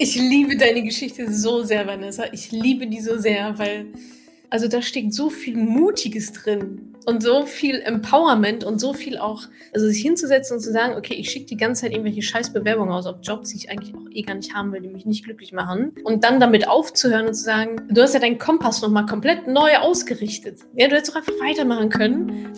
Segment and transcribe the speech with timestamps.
[0.00, 2.24] Ich liebe deine Geschichte so sehr, Vanessa.
[2.32, 3.86] Ich liebe die so sehr, weil
[4.50, 9.42] also da steckt so viel Mutiges drin und so viel Empowerment und so viel auch,
[9.74, 13.06] also sich hinzusetzen und zu sagen, okay, ich schicke die ganze Zeit irgendwelche Scheißbewerbungen aus
[13.06, 15.52] auf Jobs, die ich eigentlich auch eh gar nicht haben will, die mich nicht glücklich
[15.52, 15.92] machen.
[16.04, 19.76] Und dann damit aufzuhören und zu sagen, du hast ja deinen Kompass nochmal komplett neu
[19.76, 20.60] ausgerichtet.
[20.76, 22.54] Ja, du hättest doch einfach weitermachen können.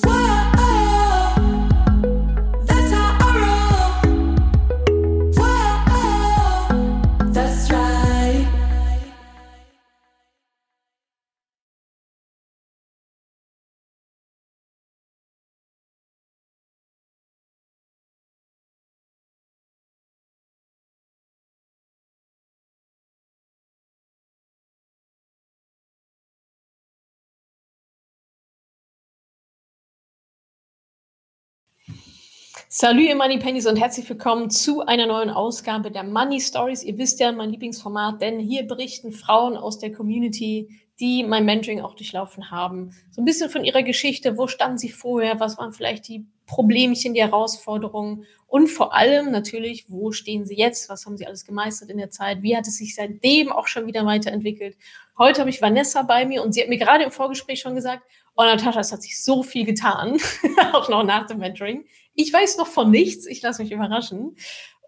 [32.81, 36.83] Salut, ihr Money Pennies und herzlich willkommen zu einer neuen Ausgabe der Money Stories.
[36.83, 41.81] Ihr wisst ja, mein Lieblingsformat, denn hier berichten Frauen aus der Community, die mein Mentoring
[41.81, 44.37] auch durchlaufen haben, so ein bisschen von ihrer Geschichte.
[44.37, 45.41] Wo standen sie vorher?
[45.41, 48.27] Was waren vielleicht die Problemchen, die Herausforderungen?
[48.47, 50.89] Und vor allem natürlich, wo stehen sie jetzt?
[50.89, 52.43] Was haben sie alles gemeistert in der Zeit?
[52.43, 54.77] Wie hat es sich seitdem auch schon wieder weiterentwickelt?
[55.17, 58.03] Heute habe ich Vanessa bei mir und sie hat mir gerade im Vorgespräch schon gesagt,
[58.37, 60.19] oh Natascha, es hat sich so viel getan,
[60.73, 61.87] auch noch nach dem Mentoring.
[62.15, 64.37] Ich weiß noch von nichts, ich lasse mich überraschen.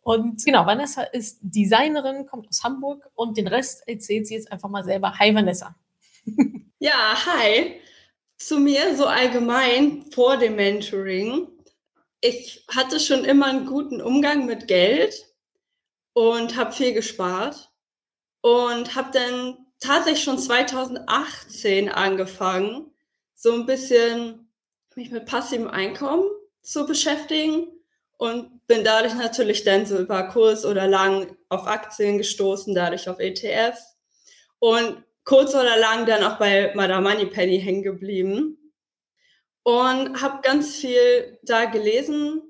[0.02, 4.68] Und genau, Vanessa ist Designerin, kommt aus Hamburg und den Rest erzählt sie jetzt einfach
[4.68, 5.18] mal selber.
[5.18, 5.76] Hi Vanessa.
[6.78, 7.80] Ja, hi.
[8.38, 11.46] Zu mir so allgemein vor dem Mentoring.
[12.20, 15.14] Ich hatte schon immer einen guten Umgang mit Geld
[16.12, 17.70] und habe viel gespart
[18.40, 22.92] und habe dann tatsächlich schon 2018 angefangen,
[23.34, 24.48] so ein bisschen
[24.96, 26.24] mich mit passivem Einkommen
[26.62, 27.68] zu beschäftigen
[28.18, 33.20] und bin dadurch natürlich dann so über kurz oder lang auf Aktien gestoßen, dadurch auf
[33.20, 33.96] ETFs
[34.58, 38.72] und kurz oder lang dann auch bei Madame Moneypenny hängen geblieben
[39.62, 42.42] und habe ganz viel da gelesen,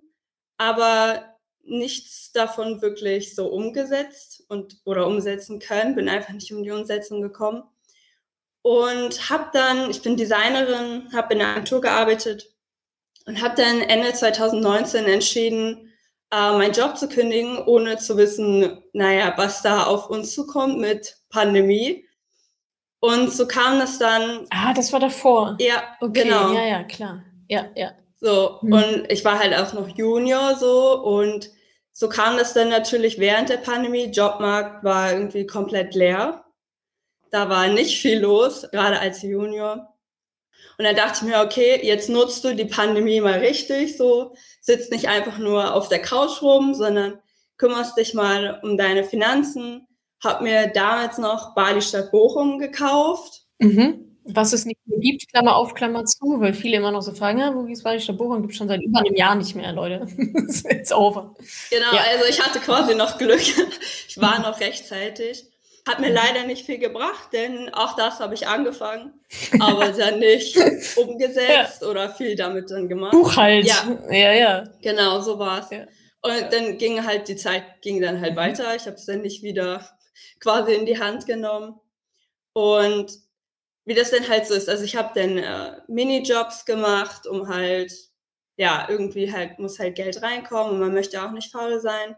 [0.56, 6.70] aber nichts davon wirklich so umgesetzt und oder umsetzen können, bin einfach nicht um die
[6.70, 7.62] Umsetzung gekommen
[8.62, 12.54] und habe dann, ich bin Designerin, habe in einer Agentur gearbeitet
[13.26, 15.92] und habe dann Ende 2019 entschieden,
[16.30, 21.16] äh, meinen Job zu kündigen, ohne zu wissen, naja, was da auf uns zukommt mit
[21.28, 22.08] Pandemie.
[23.04, 24.46] Und so kam das dann.
[24.50, 25.56] Ah, das war davor.
[25.58, 26.52] Ja, okay, genau.
[26.52, 27.24] Ja, ja, klar.
[27.48, 27.90] Ja, ja.
[28.20, 28.72] So, hm.
[28.72, 31.50] und ich war halt auch noch Junior so und
[31.90, 34.04] so kam das dann natürlich während der Pandemie.
[34.04, 36.44] Jobmarkt war irgendwie komplett leer.
[37.32, 39.92] Da war nicht viel los, gerade als Junior.
[40.78, 44.92] Und dann dachte ich mir, okay, jetzt nutzt du die Pandemie mal richtig, so sitzt
[44.92, 47.18] nicht einfach nur auf der Couch rum, sondern
[47.56, 49.88] kümmerst dich mal um deine Finanzen.
[50.22, 53.42] Hab mir damals noch Bali Stadt Bochum gekauft.
[53.58, 54.08] Mhm.
[54.24, 57.40] Was es nicht mehr gibt, Klammer auf, Klammer zu, weil viele immer noch so fragen,
[57.40, 58.40] ja, wo ist Bali Stadt Bochum?
[58.40, 60.06] Gibt es schon seit über einem Jahr nicht mehr, Leute.
[60.68, 61.34] It's over.
[61.70, 62.02] Genau, ja.
[62.12, 63.40] also ich hatte quasi noch Glück.
[64.08, 65.46] ich war noch rechtzeitig.
[65.88, 69.14] Hat mir leider nicht viel gebracht, denn auch das habe ich angefangen,
[69.58, 70.56] aber dann nicht
[70.96, 71.88] umgesetzt ja.
[71.88, 73.10] oder viel damit dann gemacht.
[73.10, 73.66] Buchhalt.
[73.66, 74.32] Ja, ja.
[74.32, 74.64] ja.
[74.80, 75.70] Genau, so war es.
[75.70, 75.86] Ja.
[76.20, 78.36] Und dann ging halt die Zeit ging dann halt mhm.
[78.36, 78.76] weiter.
[78.76, 79.84] Ich habe es dann nicht wieder
[80.40, 81.80] quasi in die Hand genommen.
[82.52, 83.12] Und
[83.84, 87.92] wie das denn halt so ist, also ich habe dann äh, Minijobs gemacht, um halt,
[88.56, 92.16] ja, irgendwie halt muss halt Geld reinkommen und man möchte auch nicht faul sein.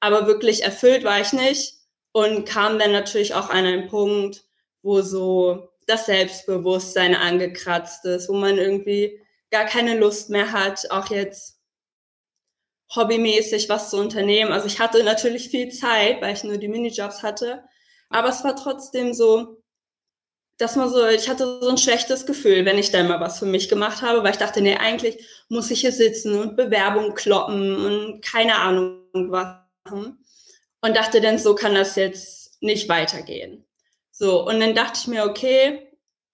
[0.00, 1.74] Aber wirklich erfüllt war ich nicht
[2.12, 4.44] und kam dann natürlich auch an einen Punkt,
[4.82, 9.20] wo so das Selbstbewusstsein angekratzt ist, wo man irgendwie
[9.50, 11.57] gar keine Lust mehr hat, auch jetzt
[12.94, 14.52] hobbymäßig was zu unternehmen.
[14.52, 17.64] Also ich hatte natürlich viel Zeit, weil ich nur die Minijobs hatte,
[18.08, 19.62] aber es war trotzdem so,
[20.56, 23.46] dass man so, ich hatte so ein schlechtes Gefühl, wenn ich dann mal was für
[23.46, 27.76] mich gemacht habe, weil ich dachte, nee, eigentlich muss ich hier sitzen und Bewerbung kloppen
[27.76, 30.24] und keine Ahnung was machen
[30.80, 33.64] und dachte dann, so kann das jetzt nicht weitergehen.
[34.10, 35.92] So, und dann dachte ich mir, okay,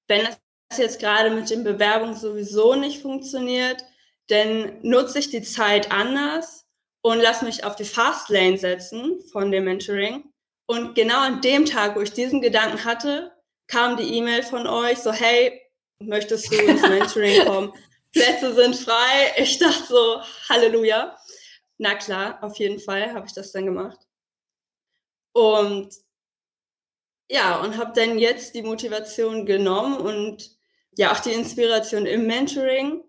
[0.08, 3.84] wenn das jetzt gerade mit den Bewerbungen sowieso nicht funktioniert,
[4.28, 6.66] dann nutze ich die Zeit anders
[7.02, 10.32] und lass mich auf die Fastlane setzen von dem Mentoring.
[10.66, 13.32] Und genau an dem Tag, wo ich diesen Gedanken hatte,
[13.66, 15.60] kam die E-Mail von euch so, hey,
[15.98, 17.72] möchtest du ins Mentoring kommen?
[18.12, 19.34] Plätze sind frei.
[19.36, 21.16] Ich dachte so, Halleluja.
[21.78, 23.98] Na klar, auf jeden Fall habe ich das dann gemacht.
[25.32, 25.92] Und
[27.28, 30.56] ja, und habe dann jetzt die Motivation genommen und
[30.96, 33.02] ja auch die Inspiration im Mentoring,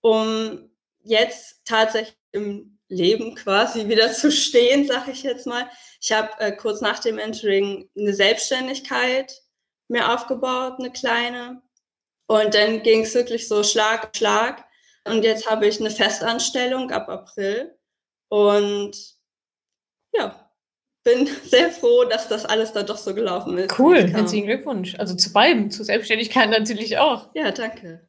[0.00, 0.70] um
[1.02, 5.68] jetzt tatsächlich im Leben quasi wieder zu stehen, sag ich jetzt mal.
[6.00, 9.32] Ich habe äh, kurz nach dem Mentoring eine Selbstständigkeit
[9.88, 11.62] mir aufgebaut, eine kleine.
[12.26, 14.64] Und dann ging es wirklich so Schlag Schlag.
[15.04, 17.76] Und jetzt habe ich eine Festanstellung ab April.
[18.28, 18.96] Und
[20.14, 20.50] ja,
[21.02, 23.78] bin sehr froh, dass das alles da doch so gelaufen ist.
[23.78, 24.94] Cool, herzlichen Glückwunsch.
[24.98, 27.30] Also zu beiden, zur Selbstständigkeit natürlich auch.
[27.34, 28.08] Ja, danke.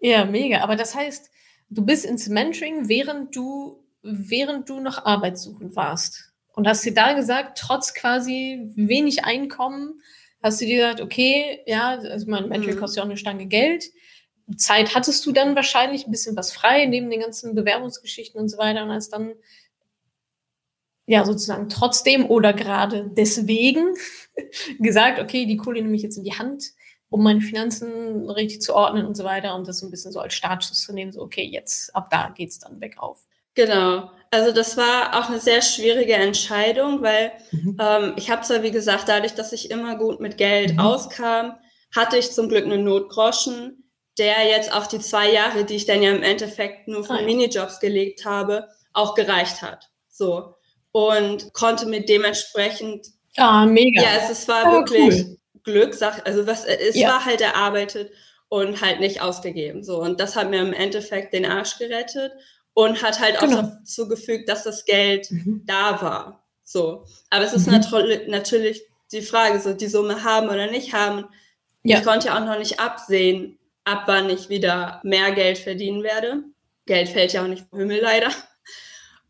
[0.00, 0.60] Ja, mega.
[0.60, 1.30] Aber das heißt,
[1.70, 6.32] du bist ins Mentoring, während du, während du noch arbeitssuchend warst.
[6.54, 10.00] Und hast dir da gesagt, trotz quasi wenig Einkommen,
[10.42, 12.80] hast du dir gesagt, okay, ja, also mein Mentoring mhm.
[12.80, 13.84] kostet ja auch eine Stange Geld.
[14.56, 18.58] Zeit hattest du dann wahrscheinlich ein bisschen was frei, neben den ganzen Bewerbungsgeschichten und so
[18.58, 18.82] weiter.
[18.82, 19.34] Und hast dann
[21.06, 23.94] ja sozusagen trotzdem oder gerade deswegen
[24.78, 26.64] gesagt, okay, die Kohle nehme ich jetzt in die Hand,
[27.10, 30.20] um meine Finanzen richtig zu ordnen und so weiter und das so ein bisschen so
[30.20, 33.24] als Startschuss zu nehmen, so okay, jetzt ab da geht es dann bergauf.
[33.54, 34.10] Genau.
[34.30, 37.78] Also das war auch eine sehr schwierige Entscheidung, weil mhm.
[37.80, 40.80] ähm, ich habe zwar, wie gesagt, dadurch, dass ich immer gut mit Geld mhm.
[40.80, 41.54] auskam,
[41.94, 46.02] hatte ich zum Glück einen Notgroschen, der jetzt auch die zwei Jahre, die ich dann
[46.02, 49.90] ja im Endeffekt nur für ah, Minijobs gelegt habe, auch gereicht hat.
[50.08, 50.54] So
[50.92, 53.06] und konnte mir dementsprechend.
[53.36, 54.02] Ah, mega.
[54.02, 55.37] Ja, es, es war oh, wirklich cool.
[55.72, 56.24] Glückssache.
[56.26, 57.08] Also was, es ja.
[57.08, 58.12] war halt erarbeitet
[58.48, 59.84] und halt nicht ausgegeben.
[59.84, 62.32] So und das hat mir im Endeffekt den Arsch gerettet
[62.74, 63.58] und hat halt genau.
[63.58, 65.62] auch dazu gefügt, dass das Geld mhm.
[65.66, 66.44] da war.
[66.64, 67.74] So, aber es ist mhm.
[67.74, 68.82] nat natürlich
[69.12, 71.26] die Frage, so die Summe haben oder nicht haben.
[71.82, 71.98] Ja.
[71.98, 76.44] Ich konnte ja auch noch nicht absehen, ab wann ich wieder mehr Geld verdienen werde.
[76.86, 78.30] Geld fällt ja auch nicht vom Himmel leider.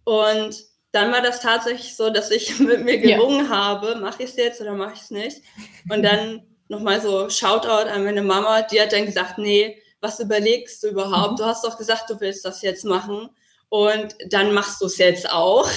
[0.04, 0.56] Und
[0.98, 3.48] dann war das tatsächlich so, dass ich mit mir gerungen ja.
[3.48, 5.42] habe, mache ich es jetzt oder mache ich es nicht.
[5.90, 10.82] Und dann nochmal so Shoutout an meine Mama, die hat dann gesagt, nee, was überlegst
[10.82, 11.32] du überhaupt?
[11.32, 11.36] Mhm.
[11.36, 13.30] Du hast doch gesagt, du willst das jetzt machen
[13.68, 15.68] und dann machst du es jetzt auch.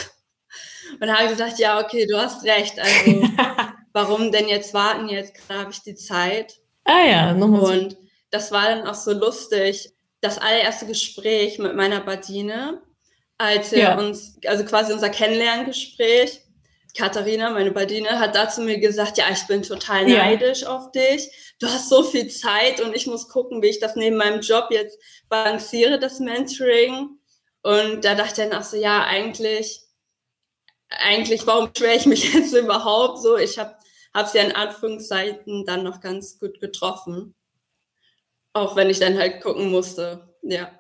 [0.94, 2.80] Und dann habe ich gesagt, ja, okay, du hast recht.
[2.80, 3.28] Also
[3.94, 5.10] warum denn jetzt warten?
[5.10, 6.60] Jetzt habe ich die Zeit.
[6.84, 7.80] Ah ja, nochmal.
[7.80, 7.98] Und
[8.30, 9.94] das war dann auch so lustig.
[10.20, 12.82] Das allererste Gespräch mit meiner Badine,
[13.42, 13.98] als wir ja.
[13.98, 16.42] uns, also quasi unser Kennenlerngespräch,
[16.96, 20.76] Katharina, meine Badine, hat dazu mir gesagt, ja, ich bin total neidisch ja.
[20.76, 21.56] auf dich.
[21.60, 24.68] Du hast so viel Zeit und ich muss gucken, wie ich das neben meinem Job
[24.70, 27.18] jetzt balanciere, das Mentoring.
[27.64, 29.82] Und da dachte ich dann auch so, ja, eigentlich,
[30.90, 33.38] eigentlich, warum schwere ich mich jetzt überhaupt so?
[33.38, 33.76] Ich habe
[34.14, 37.34] habe sie in Anführungszeiten dann noch ganz gut getroffen.
[38.54, 40.78] Auch wenn ich dann halt gucken musste, ja.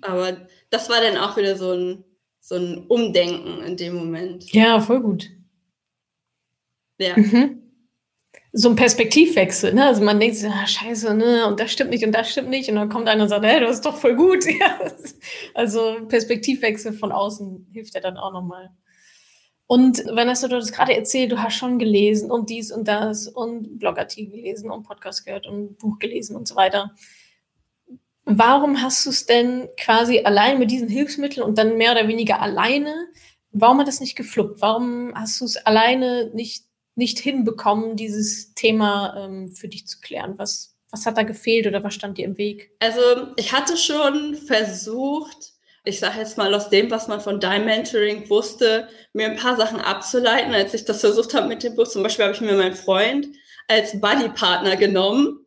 [0.00, 2.04] Aber das war dann auch wieder so ein,
[2.40, 4.52] so ein Umdenken in dem Moment.
[4.52, 5.30] Ja, voll gut.
[6.98, 7.16] Ja.
[7.16, 7.62] Mhm.
[8.52, 9.86] So ein Perspektivwechsel, ne?
[9.86, 12.68] Also man denkt sich, ah, scheiße, ne, und das stimmt nicht und das stimmt nicht.
[12.68, 14.44] Und dann kommt einer und sagt, hey, das ist doch voll gut.
[14.60, 14.78] Ja.
[15.54, 18.70] Also Perspektivwechsel von außen hilft ja dann auch nochmal.
[19.66, 23.78] Und Vanessa, du hast gerade erzählt, du hast schon gelesen und dies und das und
[23.78, 26.94] Blogartikel gelesen und Podcast gehört und Buch gelesen und so weiter.
[28.30, 32.42] Warum hast du es denn quasi allein mit diesen Hilfsmitteln und dann mehr oder weniger
[32.42, 33.08] alleine?
[33.52, 34.60] Warum hat das nicht gefluppt?
[34.60, 36.64] Warum hast du es alleine nicht,
[36.94, 40.34] nicht hinbekommen, dieses Thema ähm, für dich zu klären?
[40.36, 42.70] Was, was hat da gefehlt oder was stand dir im Weg?
[42.80, 43.00] Also
[43.36, 45.54] ich hatte schon versucht,
[45.84, 49.56] ich sage jetzt mal aus dem, was man von deinem Mentoring wusste, mir ein paar
[49.56, 51.88] Sachen abzuleiten, als ich das versucht habe mit dem Buch.
[51.88, 53.26] Zum Beispiel habe ich mir meinen Freund
[53.68, 55.46] als Buddy-Partner genommen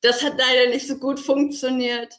[0.00, 2.14] das hat leider nicht so gut funktioniert,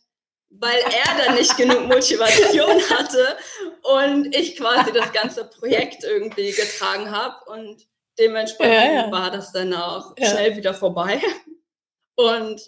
[0.52, 3.38] weil er dann nicht genug Motivation hatte
[3.84, 7.88] und ich quasi das ganze Projekt irgendwie getragen habe und
[8.20, 9.12] dementsprechend ja, ja.
[9.12, 10.30] war das dann auch ja.
[10.30, 11.22] schnell wieder vorbei.
[12.16, 12.62] Und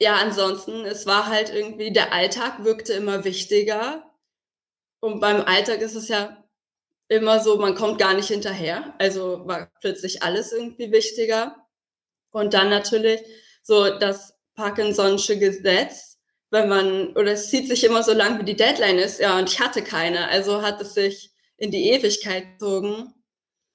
[0.00, 4.02] ja, ansonsten, es war halt irgendwie, der Alltag wirkte immer wichtiger.
[5.00, 6.44] Und beim Alltag ist es ja
[7.08, 8.94] immer so, man kommt gar nicht hinterher.
[8.98, 11.56] Also war plötzlich alles irgendwie wichtiger.
[12.32, 13.20] Und dann natürlich
[13.62, 16.11] so das Parkinson'sche Gesetz,
[16.52, 19.48] wenn man, oder es zieht sich immer so lang, wie die Deadline ist, ja, und
[19.48, 23.14] ich hatte keine, also hat es sich in die Ewigkeit gezogen.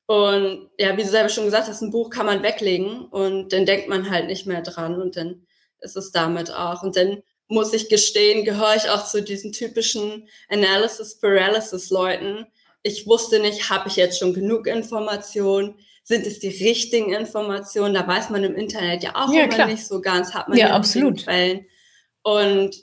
[0.05, 3.65] Und ja, wie du selber schon gesagt hast, ein Buch kann man weglegen und dann
[3.65, 5.47] denkt man halt nicht mehr dran und dann
[5.81, 6.83] ist es damit auch.
[6.83, 12.45] Und dann muss ich gestehen, gehöre ich auch zu diesen typischen Analysis Paralysis Leuten.
[12.83, 15.75] Ich wusste nicht, habe ich jetzt schon genug Informationen?
[16.03, 17.93] sind es die richtigen Informationen?
[17.93, 19.67] Da weiß man im Internet ja auch ja, immer klar.
[19.67, 21.23] nicht so ganz, hat man ja absolut.
[21.23, 21.65] Quellen.
[22.27, 22.75] Und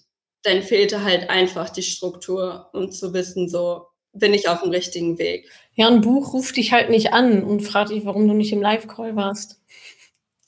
[0.43, 5.19] dann fehlte halt einfach die Struktur, um zu wissen, so bin ich auf dem richtigen
[5.19, 5.51] Weg.
[5.75, 8.63] Ja, ein Buch ruft dich halt nicht an und fragt dich, warum du nicht im
[8.63, 9.61] Live-Call warst.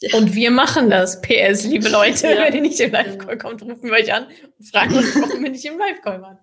[0.01, 0.17] Ja.
[0.17, 1.21] Und wir machen das.
[1.21, 2.45] PS, liebe Leute, ja.
[2.47, 5.51] wenn ihr nicht im Live-Call kommt, rufen wir euch an und fragen uns, warum wir
[5.51, 6.39] nicht im Live-Call waren.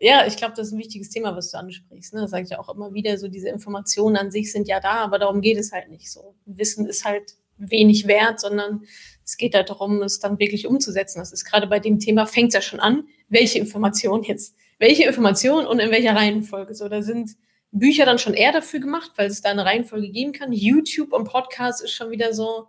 [0.00, 2.12] ja, ich glaube, das ist ein wichtiges Thema, was du ansprichst.
[2.12, 2.20] Ne?
[2.20, 3.16] Das sage ich auch immer wieder.
[3.16, 6.34] So diese Informationen an sich sind ja da, aber darum geht es halt nicht so.
[6.44, 8.82] Wissen ist halt wenig wert, sondern
[9.24, 11.20] es geht halt darum, es dann wirklich umzusetzen.
[11.20, 13.04] Das ist gerade bei dem Thema fängt es ja schon an.
[13.28, 14.56] Welche Informationen jetzt?
[14.78, 16.74] Welche Informationen und in welcher Reihenfolge?
[16.74, 17.36] So, da sind
[17.70, 20.52] Bücher dann schon eher dafür gemacht, weil es da eine Reihenfolge geben kann.
[20.52, 22.68] YouTube und Podcast ist schon wieder so,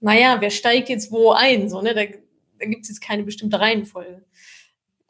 [0.00, 1.70] naja, wer steigt jetzt wo ein?
[1.70, 1.94] So, ne?
[1.94, 2.02] Da,
[2.58, 4.24] da gibt es jetzt keine bestimmte Reihenfolge.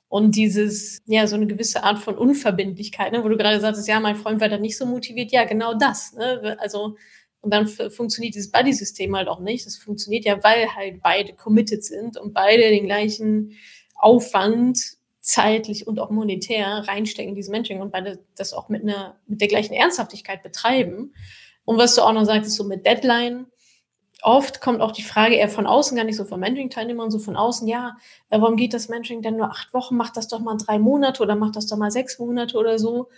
[0.09, 3.99] Und dieses, ja, so eine gewisse Art von Unverbindlichkeit, ne, wo du gerade sagtest, ja,
[3.99, 6.13] mein Freund war da nicht so motiviert, ja, genau das.
[6.13, 6.57] Ne?
[6.61, 6.97] Also,
[7.43, 9.67] und dann funktioniert dieses Buddy-System halt auch nicht.
[9.67, 13.53] Das funktioniert ja, weil halt beide committed sind und beide den gleichen
[13.97, 14.79] Aufwand
[15.21, 19.41] zeitlich und auch monetär reinstecken in dieses Mentoring und beide das auch mit einer, mit
[19.41, 21.15] der gleichen Ernsthaftigkeit betreiben.
[21.65, 23.47] Und was du auch noch sagtest, so mit Deadline,
[24.23, 27.37] oft kommt auch die Frage eher von außen, gar nicht so von Mentoring-Teilnehmern, so von
[27.37, 27.97] außen, ja,
[28.31, 29.97] äh, warum geht das Mentoring denn nur acht Wochen?
[29.97, 33.09] Macht das doch mal drei Monate oder macht das doch mal sechs Monate oder so.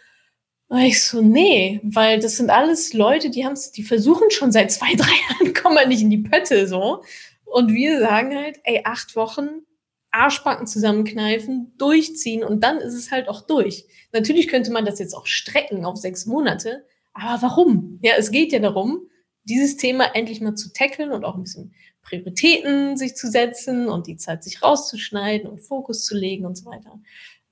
[0.75, 4.73] Und ich so, nee, weil das sind alles Leute, die haben die versuchen schon seit
[4.73, 7.05] zwei, drei Jahren, kommen halt nicht in die Pötte so.
[7.45, 9.63] Und wir sagen halt, ey, acht Wochen,
[10.11, 13.87] Arschbacken zusammenkneifen, durchziehen und dann ist es halt auch durch.
[14.13, 18.01] Natürlich könnte man das jetzt auch strecken auf sechs Monate, aber warum?
[18.03, 19.03] Ja, es geht ja darum,
[19.45, 24.09] dieses Thema endlich mal zu tackeln und auch ein bisschen Prioritäten sich zu setzen und
[24.09, 27.01] die Zeit sich rauszuschneiden und Fokus zu legen und so weiter.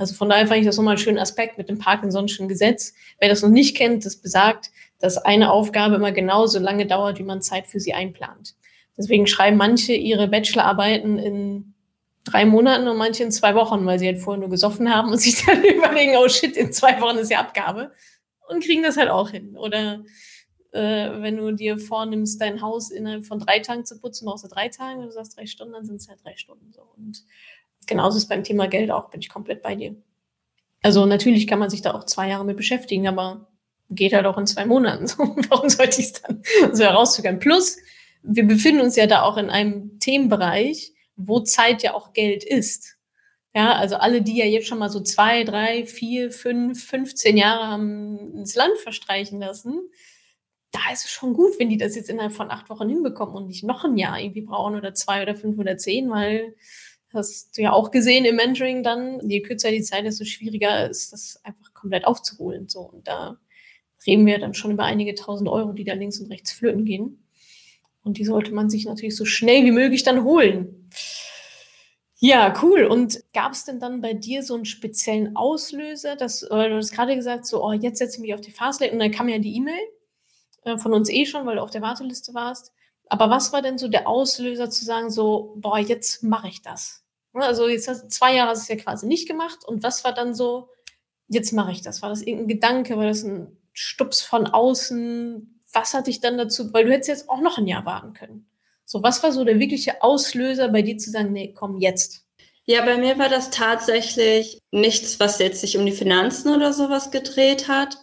[0.02, 2.92] Also von daher fand ich das nochmal einen schönen Aspekt mit dem Parkinson'schen Gesetz.
[3.20, 7.24] Wer das noch nicht kennt, das besagt, dass eine Aufgabe immer genauso lange dauert, wie
[7.24, 8.56] man Zeit für sie einplant.
[8.98, 11.74] Deswegen schreiben manche ihre Bachelorarbeiten in
[12.24, 15.18] drei Monaten und manche in zwei Wochen, weil sie halt vorher nur gesoffen haben und
[15.18, 17.92] sich dann überlegen, oh shit, in zwei Wochen ist ja Abgabe.
[18.48, 19.56] Und kriegen das halt auch hin.
[19.56, 20.02] Oder
[20.72, 24.48] äh, wenn du dir vornimmst, dein Haus innerhalb von drei Tagen zu putzen, brauchst du
[24.48, 26.82] drei Tage, wenn du sagst drei Stunden, dann sind es halt drei Stunden so.
[26.96, 27.22] Und
[27.86, 29.94] genauso ist beim Thema Geld auch, bin ich komplett bei dir.
[30.82, 33.48] Also natürlich kann man sich da auch zwei Jahre mit beschäftigen, aber
[33.90, 35.06] geht halt auch in zwei Monaten.
[35.48, 37.38] Warum sollte ich es dann so herauszögern?
[37.38, 37.76] Plus,
[38.22, 42.96] wir befinden uns ja da auch in einem Themenbereich, wo Zeit ja auch Geld ist.
[43.54, 47.66] Ja, also alle, die ja jetzt schon mal so zwei, drei, vier, fünf, 15 Jahre
[47.66, 49.78] haben ins Land verstreichen lassen,
[50.70, 53.46] da ist es schon gut, wenn die das jetzt innerhalb von acht Wochen hinbekommen und
[53.48, 56.54] nicht noch ein Jahr irgendwie brauchen oder zwei oder fünf oder zehn, weil
[57.14, 61.12] hast du ja auch gesehen im Mentoring dann, je kürzer die Zeit, desto schwieriger ist
[61.12, 62.68] das einfach komplett aufzuholen.
[62.68, 63.38] So, und da
[64.06, 67.24] reden wir dann schon über einige tausend Euro, die da links und rechts flöten gehen.
[68.02, 70.88] Und die sollte man sich natürlich so schnell wie möglich dann holen.
[72.24, 72.84] Ja, cool.
[72.84, 76.92] Und gab es denn dann bei dir so einen speziellen Auslöser, dass, weil du hast
[76.92, 79.38] gerade gesagt, so, oh, jetzt setze ich mich auf die Fastlane und dann kam ja
[79.38, 79.80] die E-Mail
[80.64, 82.72] äh, von uns eh schon, weil du auf der Warteliste warst.
[83.08, 87.01] Aber was war denn so der Auslöser zu sagen, so, boah, jetzt mache ich das?
[87.34, 89.64] Ne, also jetzt hast du zwei Jahre hast du es ja quasi nicht gemacht.
[89.66, 90.68] Und was war dann so,
[91.28, 92.02] jetzt mache ich das?
[92.02, 92.96] War das irgendein Gedanke?
[92.96, 95.60] War das ein Stups von außen?
[95.72, 98.46] Was hat dich dann dazu, weil du hättest jetzt auch noch ein Jahr warten können.
[98.84, 102.26] So, was war so der wirkliche Auslöser bei dir zu sagen, nee, komm jetzt?
[102.64, 107.10] Ja, bei mir war das tatsächlich nichts, was jetzt sich um die Finanzen oder sowas
[107.10, 107.96] gedreht hat,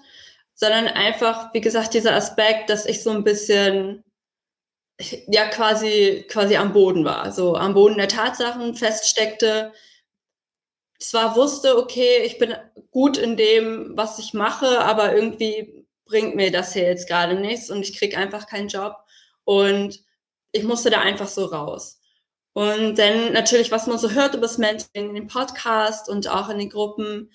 [0.56, 4.04] sondern einfach, wie gesagt, dieser Aspekt, dass ich so ein bisschen
[5.28, 9.74] ja quasi quasi am Boden war, so am Boden der Tatsachen feststeckte.
[11.00, 12.56] Zwar wusste, okay, ich bin
[12.92, 17.70] gut in dem, was ich mache, aber irgendwie bringt mir das hier jetzt gerade nichts
[17.70, 18.98] und ich krieg einfach keinen Job
[19.46, 20.02] und
[20.52, 22.02] ich musste da einfach so raus.
[22.54, 26.50] Und dann natürlich, was man so hört über das Mentoring in den Podcast und auch
[26.50, 27.32] in den Gruppen,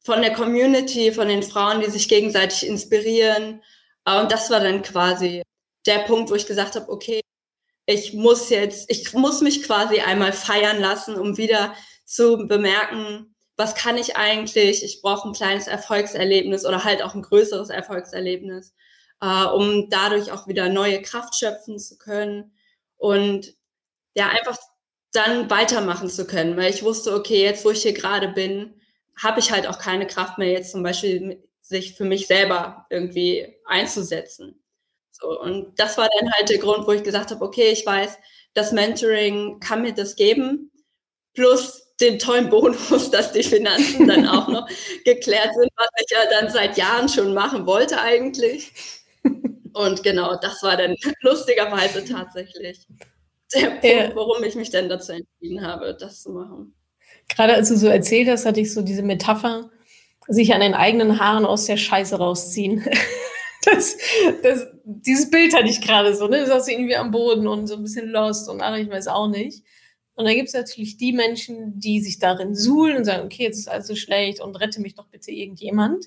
[0.00, 3.62] von der Community, von den Frauen, die sich gegenseitig inspirieren.
[4.04, 5.42] Und das war dann quasi
[5.88, 7.20] der Punkt, wo ich gesagt habe, okay,
[7.86, 13.74] ich muss jetzt, ich muss mich quasi einmal feiern lassen, um wieder zu bemerken, was
[13.74, 14.84] kann ich eigentlich?
[14.84, 18.74] Ich brauche ein kleines Erfolgserlebnis oder halt auch ein größeres Erfolgserlebnis,
[19.20, 22.52] äh, um dadurch auch wieder neue Kraft schöpfen zu können
[22.96, 23.54] und
[24.14, 24.58] ja, einfach
[25.12, 28.80] dann weitermachen zu können, weil ich wusste, okay, jetzt wo ich hier gerade bin,
[29.16, 33.56] habe ich halt auch keine Kraft mehr, jetzt zum Beispiel sich für mich selber irgendwie
[33.64, 34.62] einzusetzen.
[35.20, 38.18] So, und das war dann halt der Grund, wo ich gesagt habe, okay, ich weiß,
[38.54, 40.70] das Mentoring kann mir das geben,
[41.34, 44.68] plus den tollen Bonus, dass die Finanzen dann auch noch
[45.04, 48.72] geklärt sind, was ich ja dann seit Jahren schon machen wollte eigentlich.
[49.74, 52.86] Und genau, das war dann lustigerweise tatsächlich
[53.54, 56.74] der Punkt, warum ich mich dann dazu entschieden habe, das zu machen
[57.28, 59.70] gerade als du so erzählt hast, hatte ich so diese Metapher,
[60.26, 62.84] sich an den eigenen Haaren aus der Scheiße rausziehen.
[63.70, 63.96] Das,
[64.42, 66.40] das, dieses Bild hatte ich gerade so, ne?
[66.40, 69.28] Du saß irgendwie am Boden und so ein bisschen lost und ach, ich weiß auch
[69.28, 69.62] nicht.
[70.14, 73.58] Und dann gibt es natürlich die Menschen, die sich darin suhlen und sagen, okay, jetzt
[73.58, 76.06] ist alles so schlecht und rette mich doch bitte irgendjemand.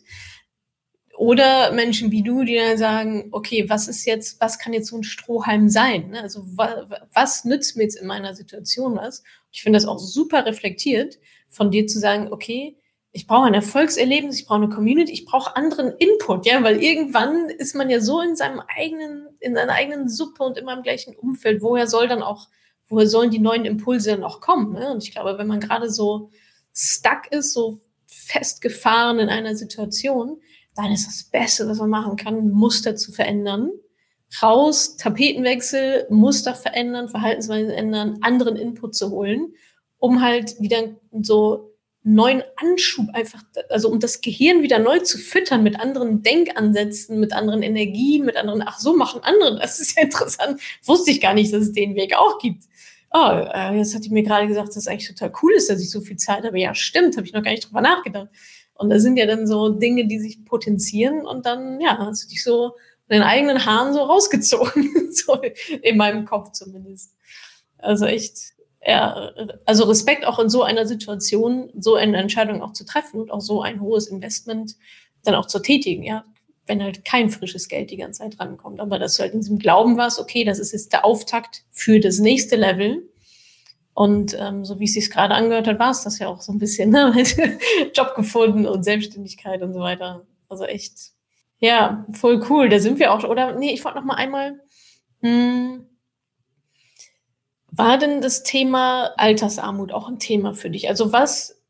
[1.16, 4.98] Oder Menschen wie du, die dann sagen, okay, was ist jetzt, was kann jetzt so
[4.98, 6.10] ein Strohhalm sein?
[6.10, 6.22] Ne?
[6.22, 9.24] Also wa, was nützt mir jetzt in meiner Situation was?
[9.52, 12.76] Ich finde das auch super reflektiert, von dir zu sagen, okay,
[13.14, 17.50] ich brauche ein Erfolgserlebnis, ich brauche eine Community, ich brauche anderen Input, ja, weil irgendwann
[17.50, 21.16] ist man ja so in seinem eigenen, in seiner eigenen Suppe und immer im gleichen
[21.16, 21.62] Umfeld.
[21.62, 22.48] Woher soll dann auch,
[22.88, 24.74] woher sollen die neuen Impulse dann auch kommen?
[24.74, 24.92] Ne?
[24.92, 26.30] Und ich glaube, wenn man gerade so
[26.74, 30.40] stuck ist, so festgefahren in einer Situation,
[30.76, 33.72] dann ist das Beste, was man machen kann, Muster zu verändern.
[34.42, 39.54] Raus, Tapetenwechsel, Muster verändern, Verhaltensweisen ändern, anderen Input zu holen,
[39.98, 41.71] um halt wieder so
[42.04, 47.34] neuen Anschub einfach, also um das Gehirn wieder neu zu füttern mit anderen Denkansätzen, mit
[47.34, 51.34] anderen Energien, mit anderen, ach so machen andere, das ist ja interessant, wusste ich gar
[51.34, 52.64] nicht, dass es den Weg auch gibt.
[53.14, 55.82] Oh, äh, jetzt hat die mir gerade gesagt, dass es eigentlich total cool ist, dass
[55.82, 56.58] ich so viel Zeit habe.
[56.58, 58.30] Ja, stimmt, habe ich noch gar nicht drüber nachgedacht.
[58.74, 62.30] Und da sind ja dann so Dinge, die sich potenzieren und dann, ja, hast du
[62.30, 62.76] dich so
[63.12, 65.40] den eigenen Haaren so rausgezogen, so
[65.82, 67.14] in meinem Kopf zumindest.
[67.78, 68.51] Also echt
[68.86, 69.32] ja,
[69.66, 73.42] also Respekt auch in so einer Situation, so eine Entscheidung auch zu treffen und auch
[73.42, 74.76] so ein hohes Investment
[75.24, 76.26] dann auch zu tätigen, ja.
[76.66, 78.80] Wenn halt kein frisches Geld die ganze Zeit rankommt.
[78.80, 82.00] Aber dass du halt in diesem Glauben warst, okay, das ist jetzt der Auftakt für
[82.00, 83.10] das nächste Level.
[83.94, 86.52] Und ähm, so wie es sich gerade angehört hat, war es das ja auch so
[86.52, 87.14] ein bisschen, ne?
[87.94, 90.26] Job gefunden und Selbstständigkeit und so weiter.
[90.50, 90.94] Also echt,
[91.60, 92.70] ja, voll cool.
[92.70, 93.24] Da sind wir auch.
[93.24, 94.60] Oder nee, ich wollte noch mal einmal.
[95.22, 95.86] Hm,
[97.72, 100.90] war denn das Thema Altersarmut auch ein Thema für dich?
[100.90, 101.62] Also was,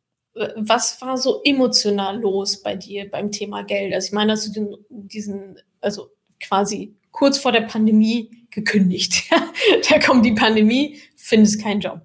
[0.55, 3.93] was war so emotional los bei dir beim Thema Geld?
[3.93, 9.29] Also ich meine, hast du den, diesen, also quasi kurz vor der Pandemie gekündigt.
[9.89, 12.01] da kommt die Pandemie, findest keinen Job.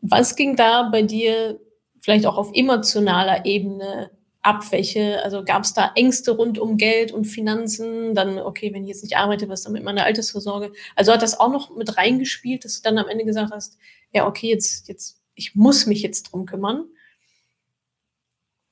[0.00, 1.60] Was ging da bei dir
[2.00, 4.10] vielleicht auch auf emotionaler Ebene
[4.46, 5.22] Abwäche?
[5.22, 8.14] Also gab es da Ängste rund um Geld und Finanzen?
[8.14, 10.72] Dann, okay, wenn ich jetzt nicht arbeite, was dann mit meiner Altersvorsorge?
[10.94, 13.78] Also hat das auch noch mit reingespielt, dass du dann am Ende gesagt hast,
[14.12, 16.86] ja, okay, jetzt, jetzt, ich muss mich jetzt drum kümmern.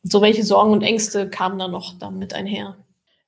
[0.02, 2.76] So welche Sorgen und Ängste kamen da noch damit einher?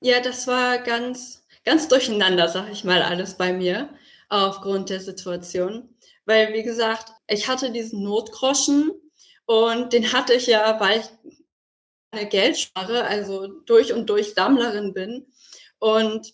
[0.00, 3.88] Ja, das war ganz, ganz durcheinander, sag ich mal, alles bei mir
[4.28, 5.88] aufgrund der Situation.
[6.26, 8.90] Weil, wie gesagt, ich hatte diesen Notgroschen
[9.46, 11.35] und den hatte ich ja, weil ich
[12.16, 15.26] eine Geldspare, also durch und durch Sammlerin bin.
[15.78, 16.32] Und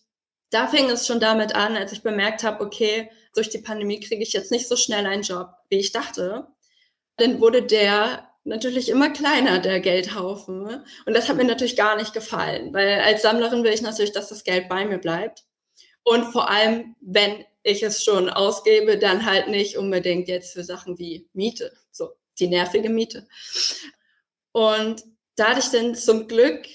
[0.50, 4.22] da fing es schon damit an, als ich bemerkt habe, okay, durch die Pandemie kriege
[4.22, 6.46] ich jetzt nicht so schnell einen Job, wie ich dachte.
[7.16, 10.84] Dann wurde der natürlich immer kleiner, der Geldhaufen.
[11.06, 14.28] Und das hat mir natürlich gar nicht gefallen, weil als Sammlerin will ich natürlich, dass
[14.28, 15.44] das Geld bei mir bleibt.
[16.04, 20.98] Und vor allem, wenn ich es schon ausgebe, dann halt nicht unbedingt jetzt für Sachen
[20.98, 23.28] wie Miete, so die nervige Miete.
[24.50, 25.04] Und
[25.42, 26.68] da hatte ich dann zum Glück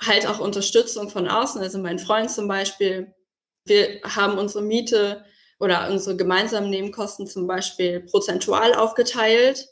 [0.00, 1.60] halt auch Unterstützung von außen.
[1.60, 3.14] Also mein Freund zum Beispiel,
[3.66, 5.26] wir haben unsere Miete
[5.60, 9.68] oder unsere gemeinsamen Nebenkosten zum Beispiel prozentual aufgeteilt,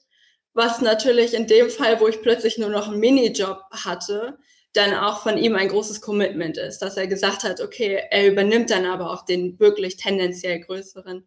[0.52, 4.36] was natürlich in dem Fall, wo ich plötzlich nur noch einen Minijob hatte,
[4.74, 8.70] dann auch von ihm ein großes Commitment ist, dass er gesagt hat, okay, er übernimmt
[8.70, 11.26] dann aber auch den wirklich tendenziell größeren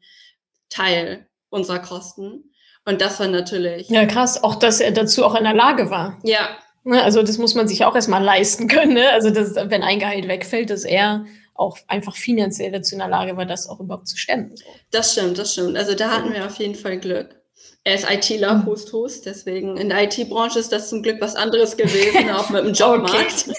[0.69, 2.53] Teil unserer Kosten.
[2.85, 3.89] Und das war natürlich.
[3.89, 6.19] Ja, krass, auch dass er dazu auch in der Lage war.
[6.23, 8.93] Ja, also das muss man sich auch erstmal leisten können.
[8.93, 9.09] Ne?
[9.11, 13.35] Also das, wenn ein Gehalt wegfällt, dass er auch einfach finanziell dazu in der Lage
[13.35, 14.55] war, das auch überhaupt zu stemmen.
[14.91, 15.77] Das stimmt, das stimmt.
[15.77, 17.35] Also da hatten wir auf jeden Fall Glück.
[17.83, 18.65] Er ist ITler, mhm.
[18.65, 22.63] Hust, Hust, deswegen in der IT-Branche ist das zum Glück was anderes gewesen, auch mit
[22.63, 23.47] dem Jobmarkt.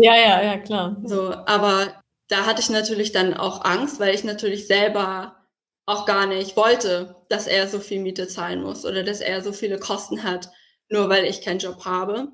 [0.00, 0.96] ja, ja, ja, klar.
[1.04, 5.41] So, aber da hatte ich natürlich dann auch Angst, weil ich natürlich selber
[5.86, 9.52] auch gar nicht wollte, dass er so viel Miete zahlen muss oder dass er so
[9.52, 10.50] viele Kosten hat,
[10.88, 12.28] nur weil ich keinen Job habe.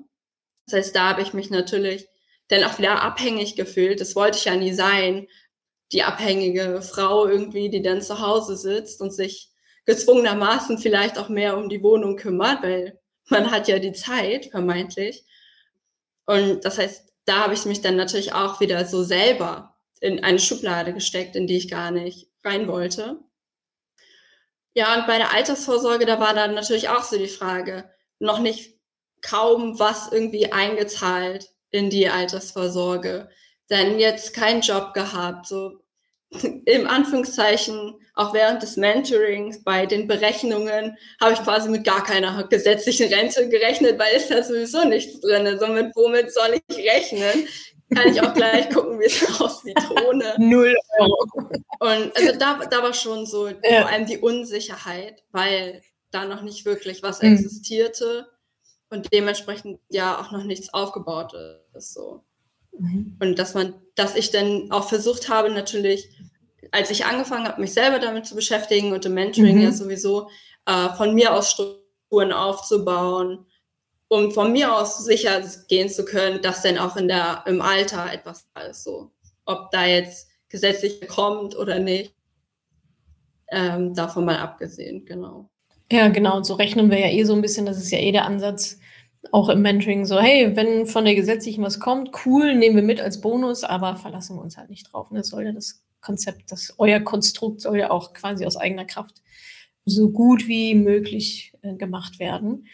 [0.67, 2.07] Das heißt, da habe ich mich natürlich
[2.49, 4.01] dann auch wieder abhängig gefühlt.
[4.01, 5.27] Das wollte ich ja nie sein.
[5.91, 9.49] Die abhängige Frau irgendwie, die dann zu Hause sitzt und sich
[9.85, 15.23] gezwungenermaßen vielleicht auch mehr um die Wohnung kümmert, weil man hat ja die Zeit, vermeintlich.
[16.25, 20.39] Und das heißt, da habe ich mich dann natürlich auch wieder so selber in eine
[20.39, 23.19] Schublade gesteckt, in die ich gar nicht rein wollte.
[24.79, 27.89] Ja, und bei der Altersvorsorge, da war dann natürlich auch so die Frage,
[28.19, 28.77] noch nicht
[29.21, 33.27] kaum was irgendwie eingezahlt in die Altersvorsorge.
[33.67, 35.81] Dann jetzt keinen Job gehabt, so
[36.65, 42.47] im Anführungszeichen, auch während des Mentorings bei den Berechnungen habe ich quasi mit gar keiner
[42.47, 45.45] gesetzlichen Rente gerechnet, weil ist da sowieso nichts drin.
[45.45, 47.49] Also mit womit soll ich rechnen?
[47.93, 50.35] Kann ich auch gleich gucken, wie es aussieht ohne.
[50.37, 51.49] Null Euro.
[51.79, 53.81] Und also da, da war schon so ja.
[53.81, 57.33] vor allem die Unsicherheit, weil da noch nicht wirklich was mhm.
[57.33, 58.27] existierte
[58.89, 61.33] und dementsprechend ja auch noch nichts aufgebaut
[61.75, 61.93] ist.
[61.93, 62.23] So.
[62.77, 63.17] Mhm.
[63.19, 66.09] Und dass man, dass ich dann auch versucht habe, natürlich,
[66.71, 69.63] als ich angefangen habe, mich selber damit zu beschäftigen und im Mentoring mhm.
[69.63, 70.29] ja sowieso,
[70.65, 73.45] äh, von mir aus Strukturen aufzubauen,
[74.09, 78.11] um von mir aus sicher gehen zu können, dass denn auch in der, im Alter
[78.11, 78.83] etwas ist.
[78.83, 79.11] So.
[79.45, 82.13] Ob da jetzt gesetzlich kommt oder nicht,
[83.51, 85.49] ähm, davon mal abgesehen, genau.
[85.91, 86.37] Ja, genau.
[86.37, 88.79] Und so rechnen wir ja eh so ein bisschen, das ist ja eh der Ansatz,
[89.31, 93.01] auch im Mentoring so, hey, wenn von der gesetzlichen was kommt, cool, nehmen wir mit
[93.01, 95.07] als Bonus, aber verlassen wir uns halt nicht drauf.
[95.11, 99.21] Das soll ja das Konzept, das euer Konstrukt soll ja auch quasi aus eigener Kraft
[99.85, 102.67] so gut wie möglich äh, gemacht werden.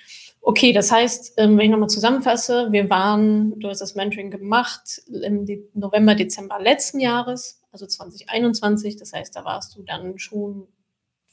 [0.47, 5.01] Okay, das heißt, ähm, wenn ich nochmal zusammenfasse, wir waren, du hast das Mentoring gemacht
[5.07, 8.95] im November, Dezember letzten Jahres, also 2021.
[8.95, 10.67] Das heißt, da warst du dann schon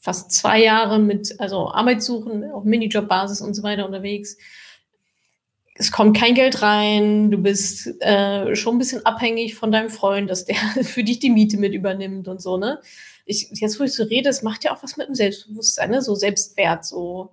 [0.00, 4.38] fast zwei Jahre mit, also Arbeitssuchen auf Minijob-Basis und so weiter unterwegs
[5.74, 10.30] es kommt kein Geld rein, du bist äh, schon ein bisschen abhängig von deinem Freund,
[10.30, 12.80] dass der für dich die Miete mit übernimmt und so, ne?
[13.24, 16.02] Ich, jetzt, wo ich so rede, es macht ja auch was mit dem Selbstbewusstsein, ne?
[16.02, 17.30] So Selbstwert, so.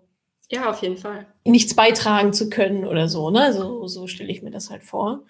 [0.50, 1.28] Ja, auf jeden Fall.
[1.46, 3.54] Nichts beitragen zu können oder so, ne?
[3.54, 5.26] So, so stelle ich mir das halt vor.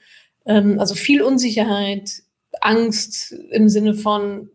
[0.45, 2.23] Ähm, also viel Unsicherheit,
[2.61, 4.49] Angst im Sinne von,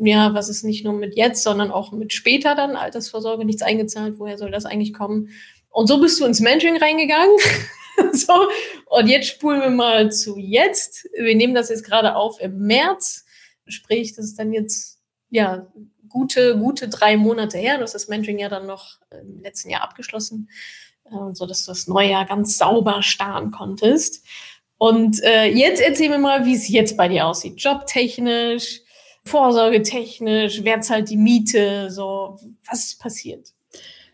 [0.00, 4.18] ja, was ist nicht nur mit jetzt, sondern auch mit später dann, Altersvorsorge, nichts eingezahlt,
[4.18, 5.30] woher soll das eigentlich kommen?
[5.70, 7.36] Und so bist du ins Mentoring reingegangen.
[8.12, 8.48] so,
[8.86, 11.08] und jetzt spulen wir mal zu jetzt.
[11.16, 13.24] Wir nehmen das jetzt gerade auf im März.
[13.66, 14.97] Sprich, das ist dann jetzt,
[15.30, 15.66] ja,
[16.08, 17.76] gute, gute drei Monate her.
[17.76, 20.48] Du hast das Mentoring ja dann noch im letzten Jahr abgeschlossen,
[21.04, 24.24] äh, so dass du das neue Jahr ganz sauber starten konntest.
[24.78, 27.60] Und äh, jetzt erzähl mir mal, wie es jetzt bei dir aussieht.
[27.60, 28.80] Jobtechnisch,
[29.24, 32.38] vorsorgetechnisch, wer zahlt die Miete, so,
[32.68, 33.52] was ist passiert?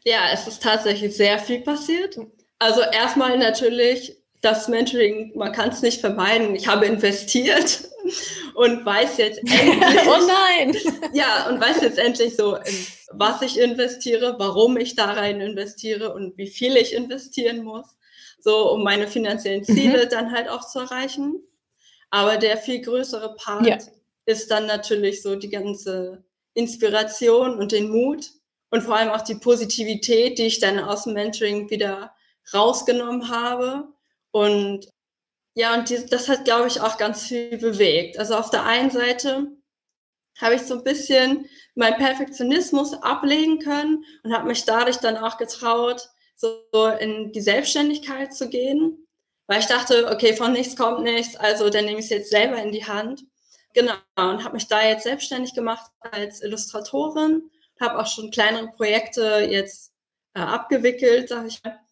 [0.04, 2.18] Ja, es ist tatsächlich sehr viel passiert.
[2.58, 6.54] Also erstmal natürlich das Mentoring, man kann es nicht vermeiden.
[6.54, 7.88] Ich habe investiert
[8.54, 9.60] und weiß jetzt endlich.
[10.06, 10.76] oh nein!
[11.12, 12.58] Ja, und weiß jetzt endlich so,
[13.12, 17.86] was ich investiere, warum ich da rein investiere und wie viel ich investieren muss,
[18.38, 19.74] so um meine finanziellen mhm.
[19.74, 20.08] Ziele mhm.
[20.10, 21.42] dann halt auch zu erreichen.
[22.10, 23.78] Aber der viel größere Part ja.
[24.26, 28.30] ist dann natürlich so die ganze Inspiration und den Mut
[28.70, 32.14] und vor allem auch die Positivität, die ich dann aus dem Mentoring wieder
[32.52, 33.88] rausgenommen habe.
[34.34, 34.88] Und
[35.54, 38.18] ja, und die, das hat, glaube ich, auch ganz viel bewegt.
[38.18, 39.46] Also auf der einen Seite
[40.40, 45.38] habe ich so ein bisschen meinen Perfektionismus ablegen können und habe mich dadurch dann auch
[45.38, 46.58] getraut, so
[46.98, 49.06] in die Selbstständigkeit zu gehen,
[49.46, 52.60] weil ich dachte, okay, von nichts kommt nichts, also dann nehme ich es jetzt selber
[52.60, 53.22] in die Hand.
[53.72, 59.46] Genau, und habe mich da jetzt selbstständig gemacht als Illustratorin, habe auch schon kleinere Projekte
[59.48, 59.92] jetzt
[60.34, 61.83] äh, abgewickelt, sage ich mal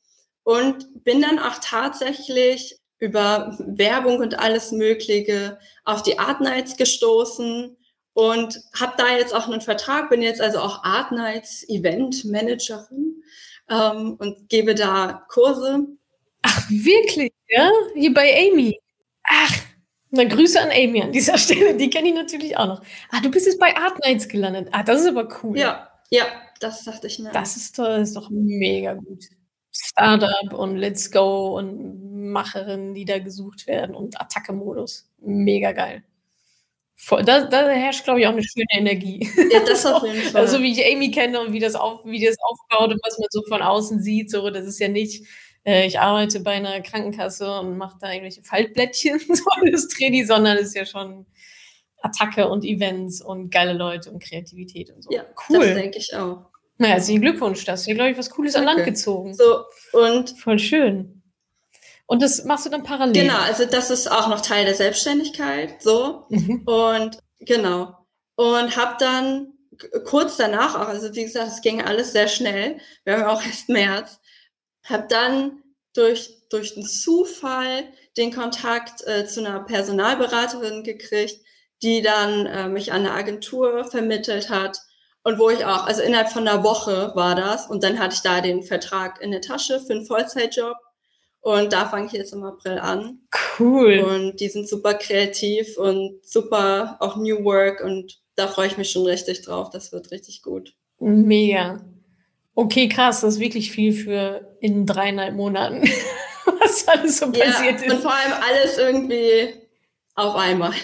[0.45, 7.77] und bin dann auch tatsächlich über Werbung und alles Mögliche auf die Art Nights gestoßen
[8.15, 13.23] und habe da jetzt auch einen Vertrag, bin jetzt also auch Art Nights Event Managerin
[13.69, 15.87] ähm, und gebe da Kurse.
[16.43, 17.33] Ach, wirklich?
[17.49, 17.71] Ja?
[17.95, 18.79] Hier bei Amy.
[19.25, 19.53] Ach,
[20.11, 22.83] na Grüße an Amy an dieser Stelle, die kenne ich natürlich auch noch.
[23.11, 24.69] Ah, du bist jetzt bei Art Nights gelandet.
[24.73, 25.59] Ah, das ist aber cool.
[25.59, 26.27] Ja, ja,
[26.61, 27.31] das dachte ich mir.
[27.33, 29.25] Das ist, das ist doch mega gut.
[29.73, 35.11] Startup und Let's Go und Macherinnen, die da gesucht werden und Attacke-Modus.
[35.19, 36.05] Mega geil.
[37.05, 39.29] Voll, da, da herrscht, glaube ich, auch eine schöne Energie.
[39.51, 40.43] Ja, das auf jeden Fall.
[40.43, 43.27] Also, wie ich Amy kenne und wie das, auf, wie das aufbaut und was man
[43.31, 45.27] so von außen sieht, so, das ist ja nicht,
[45.65, 50.59] äh, ich arbeite bei einer Krankenkasse und mache da irgendwelche Faltblättchen, so Industrie, die, sondern
[50.59, 51.27] es ist ja schon
[52.03, 55.11] Attacke und Events und geile Leute und Kreativität und so.
[55.11, 55.67] Ja, cool.
[55.67, 56.52] Das denke ich auch.
[56.83, 58.71] Naja, herzlichen Glückwunsch, das ist glaube ich, was Cooles Danke.
[58.71, 59.35] an Land gezogen.
[59.35, 60.31] So, und.
[60.31, 61.23] Voll schön.
[62.07, 63.23] Und das machst du dann parallel?
[63.23, 66.27] Genau, also das ist auch noch Teil der Selbstständigkeit, so.
[66.29, 66.63] Mhm.
[66.67, 67.97] Und genau.
[68.35, 69.53] Und habe dann
[70.05, 73.69] kurz danach auch, also wie gesagt, es ging alles sehr schnell, wir haben auch erst
[73.69, 74.19] März,
[74.83, 75.63] habe dann
[75.95, 77.85] durch, durch den Zufall
[78.17, 81.41] den Kontakt äh, zu einer Personalberaterin gekriegt,
[81.83, 84.79] die dann äh, mich an eine Agentur vermittelt hat
[85.25, 87.69] und wo ich auch, also innerhalb von einer Woche war das.
[87.69, 90.77] Und dann hatte ich da den Vertrag in der Tasche für einen Vollzeitjob.
[91.41, 93.21] Und da fange ich jetzt im April an.
[93.59, 93.99] Cool.
[94.01, 97.83] Und die sind super kreativ und super auch New Work.
[97.85, 99.71] Und da freue ich mich schon richtig drauf.
[99.71, 100.75] Das wird richtig gut.
[100.99, 101.85] Mega.
[102.55, 103.21] Okay, krass.
[103.21, 105.83] Das ist wirklich viel für in dreieinhalb Monaten,
[106.61, 107.93] was alles so passiert ja, ist.
[107.93, 109.55] Und vor allem alles irgendwie
[110.15, 110.75] auf einmal.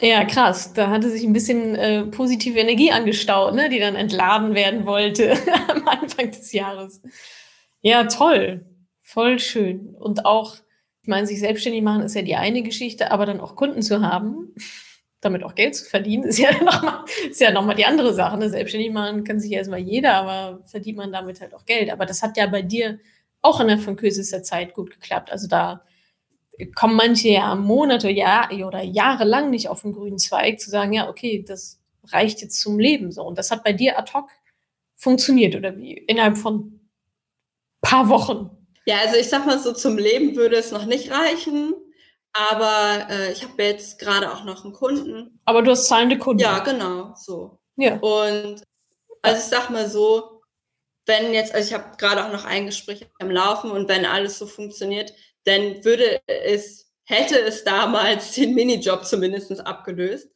[0.00, 0.72] Ja, krass.
[0.72, 5.32] Da hatte sich ein bisschen äh, positive Energie angestaut, ne, die dann entladen werden wollte
[5.68, 7.02] am Anfang des Jahres.
[7.82, 8.64] Ja, toll.
[9.02, 9.94] Voll schön.
[9.96, 10.56] Und auch,
[11.02, 14.00] ich meine, sich selbstständig machen ist ja die eine Geschichte, aber dann auch Kunden zu
[14.00, 14.54] haben,
[15.20, 17.04] damit auch Geld zu verdienen, ist ja nochmal
[17.38, 18.38] ja noch die andere Sache.
[18.38, 18.48] Ne?
[18.48, 21.90] Selbstständig machen kann sich erstmal jeder, aber verdient man damit halt auch Geld.
[21.90, 22.98] Aber das hat ja bei dir
[23.42, 25.30] auch innerhalb von kürzester Zeit gut geklappt.
[25.30, 25.84] Also da
[26.74, 31.08] kommen manche ja Monate Jahr, oder jahrelang nicht auf den grünen Zweig, zu sagen, ja,
[31.08, 33.22] okay, das reicht jetzt zum Leben so.
[33.22, 34.30] Und das hat bei dir ad hoc
[34.94, 35.92] funktioniert, oder wie?
[35.92, 36.80] Innerhalb von
[37.80, 38.50] paar Wochen.
[38.86, 41.74] Ja, also ich sag mal so, zum Leben würde es noch nicht reichen.
[42.32, 45.40] Aber äh, ich habe jetzt gerade auch noch einen Kunden.
[45.44, 46.40] Aber du hast zahlende Kunden.
[46.40, 47.58] Ja, genau, so.
[47.76, 47.96] Ja.
[47.98, 48.62] Und
[49.22, 50.42] also ich sag mal so,
[51.06, 54.38] wenn jetzt, also ich habe gerade auch noch ein Gespräch am Laufen und wenn alles
[54.38, 55.12] so funktioniert,
[55.44, 60.30] dann würde es, hätte es damals den Minijob zumindest abgelöst.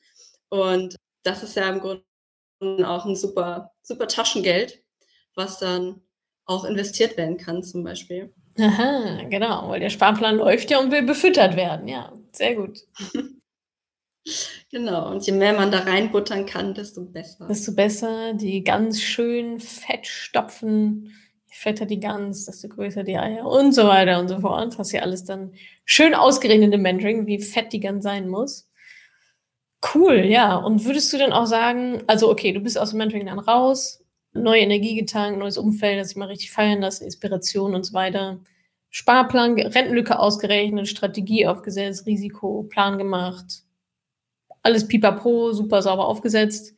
[0.48, 4.82] Und das ist ja im Grunde auch ein super, super Taschengeld,
[5.34, 6.00] was dann
[6.46, 8.32] auch investiert werden kann, zum Beispiel.
[8.58, 11.88] Aha, genau, weil der Sparplan läuft ja und will befüttert werden.
[11.88, 12.80] Ja, sehr gut.
[14.70, 17.46] Genau, und je mehr man da reinbuttern kann, desto besser.
[17.46, 21.23] Desto besser, die ganz schön fett stopfen je
[21.54, 24.76] fetter die Gans, desto größer die Eier und so weiter und so fort.
[24.78, 25.52] Hast ja alles dann
[25.84, 28.68] schön ausgerechnet im Mentoring, wie fett die Gans sein muss.
[29.94, 30.56] Cool, ja.
[30.56, 34.02] Und würdest du dann auch sagen, also okay, du bist aus dem Mentoring dann raus,
[34.32, 38.40] neue Energie getankt, neues Umfeld, das ich mal richtig feiern lasse, Inspiration und so weiter.
[38.90, 43.62] Sparplan, Rentenlücke ausgerechnet, Strategie aufgesetzt, Risikoplan gemacht.
[44.62, 46.74] Alles pipapo, super sauber aufgesetzt.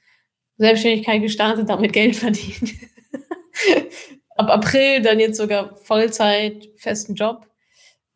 [0.58, 2.74] Selbstständigkeit gestartet, damit Geld verdient.
[4.36, 7.46] ab April dann jetzt sogar Vollzeit, festen Job.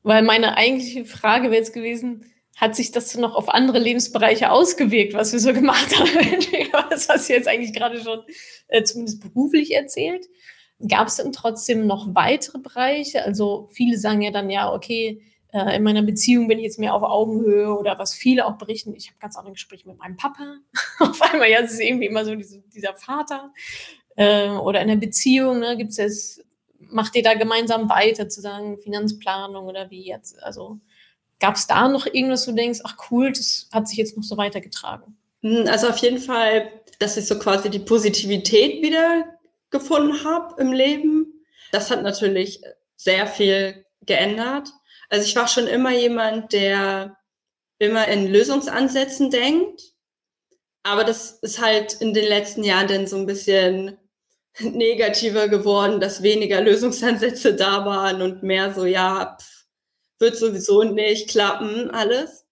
[0.03, 2.25] Weil meine eigentliche Frage wäre jetzt gewesen,
[2.57, 6.09] hat sich das noch auf andere Lebensbereiche ausgewirkt, was wir so gemacht haben?
[6.91, 8.21] das hast du jetzt eigentlich gerade schon
[8.69, 10.27] äh, zumindest beruflich erzählt.
[10.89, 13.23] Gab es denn trotzdem noch weitere Bereiche?
[13.25, 16.95] Also viele sagen ja dann, ja, okay, äh, in meiner Beziehung bin ich jetzt mehr
[16.95, 18.95] auf Augenhöhe oder was viele auch berichten.
[18.95, 20.57] Ich habe ganz andere Gespräche mit meinem Papa.
[21.01, 23.53] auf einmal, ja, es ist irgendwie immer so diese, dieser Vater
[24.21, 26.45] äh, oder in der Beziehung, ne, gibt es
[26.79, 30.43] macht ihr da gemeinsam weiter, zu sagen, Finanzplanung oder wie jetzt?
[30.43, 30.79] Also
[31.39, 34.25] gab es da noch irgendwas, wo du denkst, ach cool, das hat sich jetzt noch
[34.25, 35.17] so weitergetragen?
[35.43, 39.25] Hm, also auf jeden Fall, dass ich so quasi die Positivität wieder
[39.71, 41.45] gefunden habe im Leben.
[41.73, 42.61] Das hat natürlich
[42.97, 44.69] sehr viel geändert.
[45.09, 47.17] Also ich war schon immer jemand, der
[47.79, 49.81] immer in Lösungsansätzen denkt.
[50.83, 53.97] Aber das ist halt in den letzten Jahren dann so ein bisschen
[54.61, 59.67] negativer geworden, dass weniger Lösungsansätze da waren und mehr so, ja, pff,
[60.19, 62.47] wird sowieso nicht klappen, alles.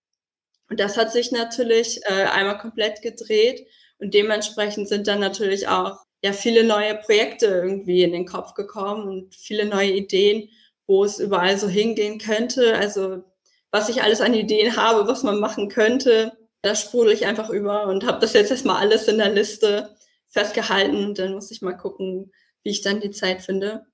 [0.71, 3.67] Und das hat sich natürlich äh, einmal komplett gedreht
[3.99, 9.09] und dementsprechend sind dann natürlich auch ja viele neue Projekte irgendwie in den Kopf gekommen
[9.09, 10.49] und viele neue Ideen,
[10.87, 12.77] wo es überall so hingehen könnte.
[12.77, 13.23] Also
[13.71, 16.33] was ich alles an Ideen habe, was man machen könnte,
[16.63, 19.97] das sprudel ich einfach über und habe das jetzt erstmal alles in der Liste
[20.29, 21.15] festgehalten.
[21.15, 23.87] Dann muss ich mal gucken, wie ich dann die Zeit finde.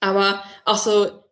[0.00, 1.24] Aber auch so,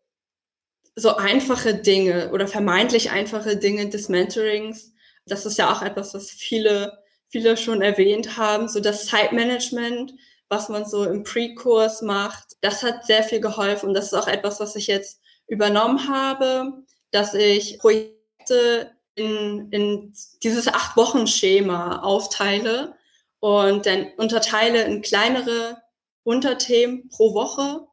[0.95, 4.93] so einfache Dinge oder vermeintlich einfache Dinge des Mentorings,
[5.27, 8.69] das ist ja auch etwas, was viele, viele schon erwähnt haben.
[8.69, 10.15] So das Zeitmanagement,
[10.49, 13.89] was man so im Pre-Kurs macht, das hat sehr viel geholfen.
[13.89, 20.15] Und das ist auch etwas, was ich jetzt übernommen habe, dass ich Projekte in, in
[20.43, 22.95] dieses Acht-Wochen-Schema aufteile
[23.41, 25.79] und dann unterteile in kleinere
[26.25, 27.87] Unterthemen pro Woche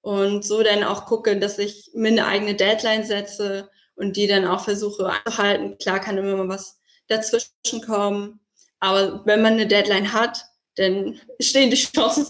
[0.00, 4.46] und so dann auch gucke, dass ich mir eine eigene Deadline setze und die dann
[4.46, 5.78] auch versuche einzuhalten.
[5.78, 6.78] Klar kann immer mal was
[7.08, 8.40] dazwischen kommen,
[8.80, 10.44] aber wenn man eine Deadline hat,
[10.76, 12.28] dann stehen die Chancen,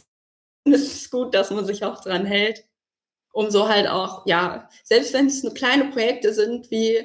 [0.65, 2.65] es ist gut, dass man sich auch dran hält,
[3.33, 7.05] um so halt auch, ja, selbst wenn es nur kleine Projekte sind, wie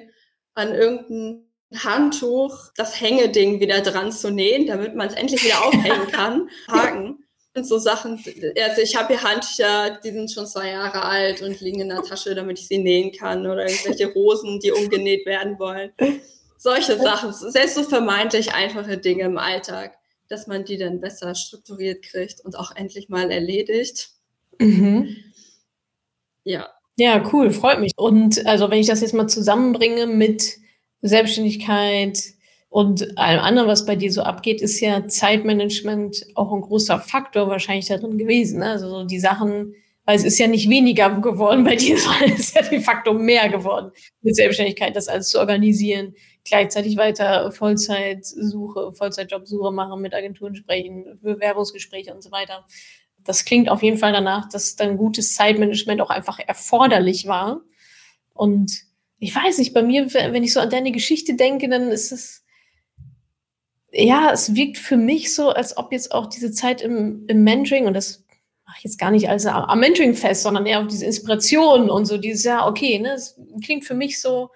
[0.53, 6.07] an irgendeinem Handtuch, das Hängeding wieder dran zu nähen, damit man es endlich wieder aufhängen
[6.11, 6.49] kann.
[6.67, 7.23] Haken.
[7.55, 8.23] Und so Sachen.
[8.61, 12.03] Also ich habe hier Handtücher, die sind schon zwei Jahre alt und liegen in der
[12.03, 13.45] Tasche, damit ich sie nähen kann.
[13.45, 15.91] Oder irgendwelche Hosen, die umgenäht werden wollen.
[16.57, 17.33] Solche Sachen.
[17.33, 22.55] Selbst so vermeintlich einfache Dinge im Alltag, dass man die dann besser strukturiert kriegt und
[22.55, 24.11] auch endlich mal erledigt.
[24.59, 25.17] Mhm.
[26.43, 26.69] Ja.
[26.97, 27.93] Ja, cool, freut mich.
[27.95, 30.58] Und also wenn ich das jetzt mal zusammenbringe mit
[31.01, 32.19] Selbstständigkeit
[32.69, 37.47] und allem anderen, was bei dir so abgeht, ist ja Zeitmanagement auch ein großer Faktor
[37.47, 38.59] wahrscheinlich darin gewesen.
[38.59, 38.71] Ne?
[38.71, 39.73] Also die Sachen,
[40.05, 43.13] weil es ist ja nicht weniger geworden bei dir, sondern es ist ja de facto
[43.13, 50.55] mehr geworden mit Selbstständigkeit, das alles zu organisieren, gleichzeitig weiter Vollzeitsuche, Vollzeitjobsuche machen, mit Agenturen
[50.55, 52.67] sprechen, Bewerbungsgespräche und so weiter.
[53.23, 57.61] Das klingt auf jeden Fall danach, dass dann gutes Zeitmanagement auch einfach erforderlich war.
[58.33, 58.88] Und
[59.19, 62.45] ich weiß nicht, bei mir, wenn ich so an deine Geschichte denke, dann ist es,
[63.91, 67.85] ja, es wirkt für mich so, als ob jetzt auch diese Zeit im, im Mentoring,
[67.87, 68.25] und das
[68.65, 72.05] mache ich jetzt gar nicht als am Mentoring fest, sondern eher auf diese Inspiration und
[72.05, 74.51] so dieses, ja, okay, ne, es klingt für mich so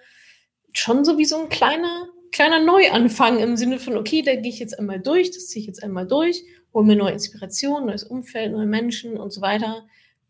[0.72, 4.58] schon so wie so ein kleiner, kleiner Neuanfang im Sinne von, okay, da gehe ich
[4.58, 8.52] jetzt einmal durch, das ziehe ich jetzt einmal durch, hole mir neue Inspiration, neues Umfeld,
[8.52, 9.86] neue Menschen und so weiter.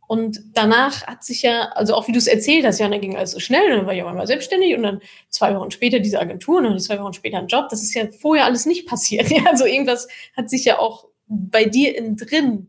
[0.06, 3.16] Und danach hat sich ja, also auch wie du es erzählt hast, ja, dann ging
[3.16, 6.20] alles so schnell, dann war ich auch einmal selbstständig und dann zwei Wochen später diese
[6.20, 7.68] Agentur und dann zwei Wochen später ein Job.
[7.70, 9.30] Das ist ja vorher alles nicht passiert.
[9.34, 12.68] Ja, also irgendwas hat sich ja auch bei dir innen drin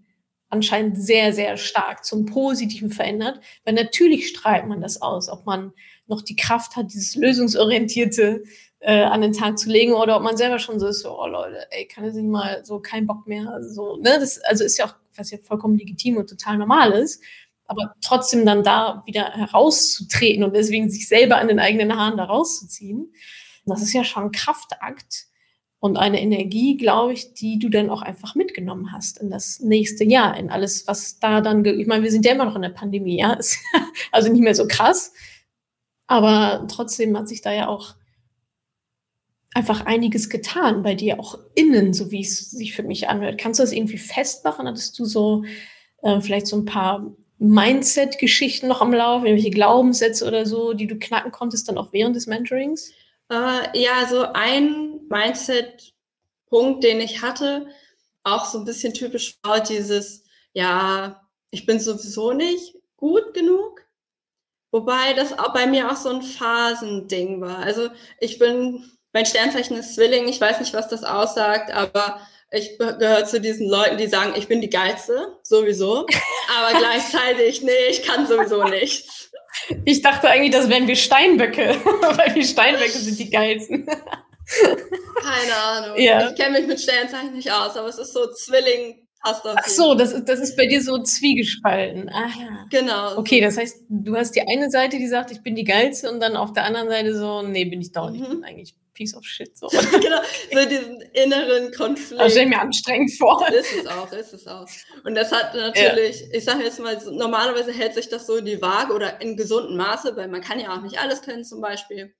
[0.50, 3.40] anscheinend sehr, sehr stark zum Positiven verändert.
[3.64, 5.74] Weil natürlich strahlt man das aus, ob man
[6.08, 8.44] noch die Kraft hat, dieses lösungsorientierte
[8.80, 11.28] äh, an den Tag zu legen oder ob man selber schon so ist, so, oh
[11.28, 13.60] Leute, ey, kann es nicht mal so kein Bock mehr.
[13.62, 14.18] So, ne?
[14.20, 17.22] das, also ist ja auch, was ja vollkommen legitim und total normal ist.
[17.68, 22.26] Aber trotzdem dann da wieder herauszutreten und deswegen sich selber an den eigenen Haaren da
[22.26, 23.12] rauszuziehen,
[23.66, 25.26] das ist ja schon ein Kraftakt
[25.80, 30.04] und eine Energie, glaube ich, die du dann auch einfach mitgenommen hast in das nächste
[30.04, 32.70] Jahr, in alles, was da dann, ich meine, wir sind ja immer noch in der
[32.70, 33.38] Pandemie, ja,
[34.12, 35.14] also nicht mehr so krass,
[36.08, 37.96] aber trotzdem hat sich da ja auch
[39.56, 43.40] einfach einiges getan bei dir, auch innen, so wie es sich für mich anhört.
[43.40, 44.68] Kannst du das irgendwie festmachen?
[44.68, 45.46] Hattest du so
[46.04, 51.00] äh, vielleicht so ein paar Mindset-Geschichten noch am Laufen, irgendwelche Glaubenssätze oder so, die du
[51.00, 52.92] knacken konntest, dann auch während des Mentorings?
[53.32, 57.68] Äh, ja, so ein Mindset-Punkt, den ich hatte,
[58.24, 63.86] auch so ein bisschen typisch war dieses, ja, ich bin sowieso nicht gut genug.
[64.72, 67.60] Wobei das auch bei mir auch so ein Phasending war.
[67.60, 67.88] Also
[68.20, 68.84] ich bin
[69.16, 72.20] mein Sternzeichen ist Zwilling, ich weiß nicht, was das aussagt, aber
[72.52, 76.06] ich gehöre zu diesen Leuten, die sagen, ich bin die Geilste, sowieso.
[76.54, 79.32] Aber gleichzeitig, nee, ich kann sowieso nichts.
[79.86, 81.78] Ich dachte eigentlich, das wären wir Steinböcke,
[82.18, 83.86] weil die Steinböcke sind die geilsten.
[83.86, 85.98] Keine Ahnung.
[85.98, 86.30] Ja.
[86.30, 90.12] Ich kenne mich mit Sternzeichen nicht aus, aber es ist so Zwilling, Ach so, das
[90.12, 92.10] ist, das ist bei dir so zwiegespalten.
[92.10, 92.66] Ah, ja.
[92.70, 93.18] Genau.
[93.18, 96.20] Okay, das heißt, du hast die eine Seite, die sagt, ich bin die Geilste und
[96.20, 98.22] dann auf der anderen Seite so, nee, bin ich doch nicht.
[98.22, 98.44] Mhm.
[98.44, 99.56] Eigentlich piece of shit.
[99.56, 99.68] So.
[99.92, 102.20] genau, so diesen inneren Konflikt.
[102.20, 103.48] Das stelle ich mir anstrengend vor.
[103.50, 104.68] Ist es auch, ist es auch.
[105.04, 106.28] Und das hat natürlich, ja.
[106.32, 109.78] ich sage jetzt mal, normalerweise hält sich das so in die Waage oder in gesundem
[109.78, 112.16] Maße, weil man kann ja auch nicht alles können zum Beispiel.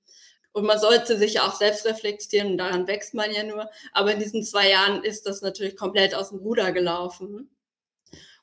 [0.52, 3.68] Und man sollte sich auch selbst reflektieren und daran wächst man ja nur.
[3.92, 7.50] Aber in diesen zwei Jahren ist das natürlich komplett aus dem Ruder gelaufen.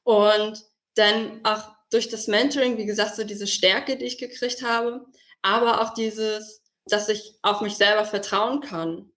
[0.03, 0.63] Und
[0.95, 5.05] dann auch durch das Mentoring, wie gesagt, so diese Stärke, die ich gekriegt habe,
[5.41, 9.11] aber auch dieses, dass ich auf mich selber vertrauen kann.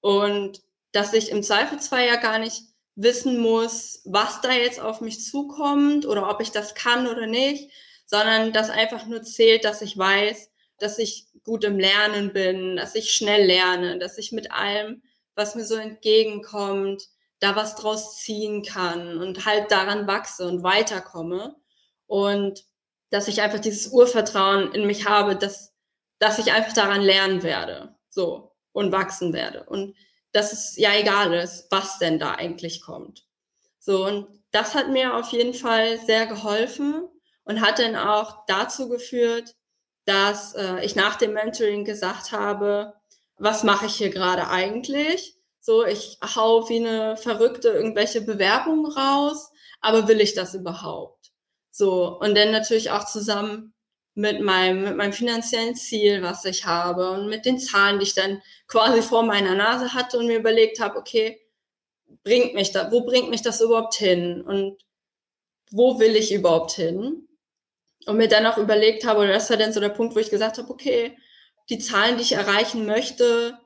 [0.00, 2.62] Und dass ich im Zweifelsfall ja gar nicht
[2.94, 7.70] wissen muss, was da jetzt auf mich zukommt oder ob ich das kann oder nicht,
[8.06, 12.94] sondern dass einfach nur zählt, dass ich weiß, dass ich gut im Lernen bin, dass
[12.94, 15.02] ich schnell lerne, dass ich mit allem,
[15.34, 17.08] was mir so entgegenkommt,
[17.40, 21.54] da was draus ziehen kann und halt daran wachse und weiterkomme.
[22.06, 22.64] Und
[23.10, 25.72] dass ich einfach dieses Urvertrauen in mich habe, dass,
[26.18, 27.94] dass ich einfach daran lernen werde.
[28.10, 28.52] So.
[28.72, 29.64] Und wachsen werde.
[29.64, 29.96] Und
[30.32, 33.24] dass es ja egal ist, was denn da eigentlich kommt.
[33.78, 34.06] So.
[34.06, 37.08] Und das hat mir auf jeden Fall sehr geholfen
[37.44, 39.56] und hat dann auch dazu geführt,
[40.04, 42.94] dass äh, ich nach dem Mentoring gesagt habe,
[43.36, 45.36] was mache ich hier gerade eigentlich?
[45.60, 49.50] So, ich hau wie eine Verrückte irgendwelche Bewerbungen raus,
[49.80, 51.30] aber will ich das überhaupt?
[51.70, 53.74] So, und dann natürlich auch zusammen
[54.18, 58.14] mit meinem, mit meinem finanziellen Ziel, was ich habe und mit den Zahlen, die ich
[58.14, 61.40] dann quasi vor meiner Nase hatte und mir überlegt habe, okay,
[62.24, 64.42] bringt mich da, wo bringt mich das überhaupt hin?
[64.42, 64.78] Und
[65.70, 67.28] wo will ich überhaupt hin?
[68.08, 70.30] und mir dann auch überlegt habe, oder das war dann so der Punkt, wo ich
[70.30, 71.16] gesagt habe, okay,
[71.68, 73.58] die Zahlen, die ich erreichen möchte,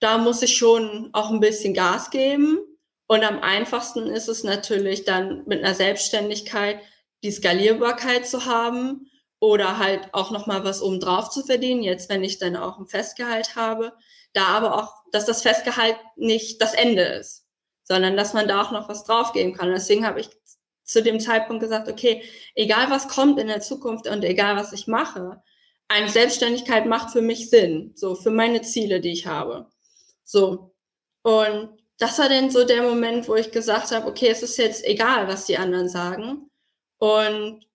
[0.00, 2.58] da muss ich schon auch ein bisschen Gas geben.
[3.06, 6.80] Und am einfachsten ist es natürlich dann mit einer Selbstständigkeit
[7.22, 12.38] die Skalierbarkeit zu haben oder halt auch nochmal was obendrauf zu verdienen, jetzt wenn ich
[12.38, 13.92] dann auch ein Festgehalt habe.
[14.32, 17.46] Da aber auch, dass das Festgehalt nicht das Ende ist,
[17.84, 19.70] sondern dass man da auch noch was draufgeben kann.
[19.70, 20.28] Deswegen habe ich
[20.84, 22.22] zu dem Zeitpunkt gesagt, okay,
[22.54, 25.42] egal was kommt in der Zukunft und egal was ich mache,
[25.88, 29.68] eine Selbstständigkeit macht für mich Sinn, so für meine Ziele, die ich habe.
[30.24, 30.74] So.
[31.22, 34.84] Und das war dann so der Moment, wo ich gesagt habe, okay, es ist jetzt
[34.84, 36.50] egal, was die anderen sagen.
[36.98, 37.66] Und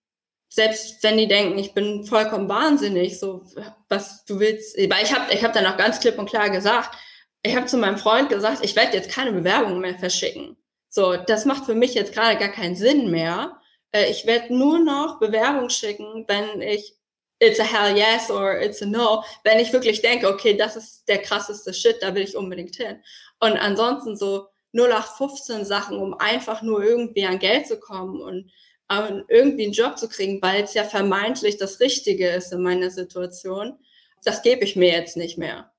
[0.54, 3.44] selbst wenn die denken, ich bin vollkommen wahnsinnig, so
[3.90, 6.96] was du willst, weil ich habe ich hab dann auch ganz klipp und klar gesagt,
[7.42, 10.56] ich habe zu meinem Freund gesagt, ich werde jetzt keine Bewerbungen mehr verschicken.
[10.90, 13.60] So, das macht für mich jetzt gerade gar keinen Sinn mehr.
[13.92, 16.94] Äh, ich werde nur noch Bewerbungen schicken, wenn ich
[17.40, 21.06] it's a hell yes or it's a no, wenn ich wirklich denke, okay, das ist
[21.08, 23.02] der krasseste Shit, da will ich unbedingt hin.
[23.40, 28.52] Und ansonsten so 0815 Sachen, um einfach nur irgendwie an Geld zu kommen und
[29.28, 33.78] irgendwie einen Job zu kriegen, weil es ja vermeintlich das Richtige ist in meiner Situation,
[34.24, 35.72] das gebe ich mir jetzt nicht mehr.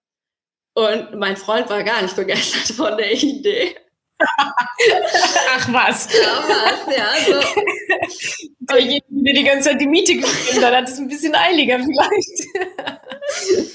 [0.74, 3.76] Und mein Freund war gar nicht begeistert von der Idee.
[4.18, 6.08] Ach was.
[6.12, 7.14] Ja, was, ja.
[7.24, 7.40] So.
[8.60, 13.70] Derjenige, der die ganze Zeit die Miete gegeben hat, hat es ein bisschen eiliger vielleicht.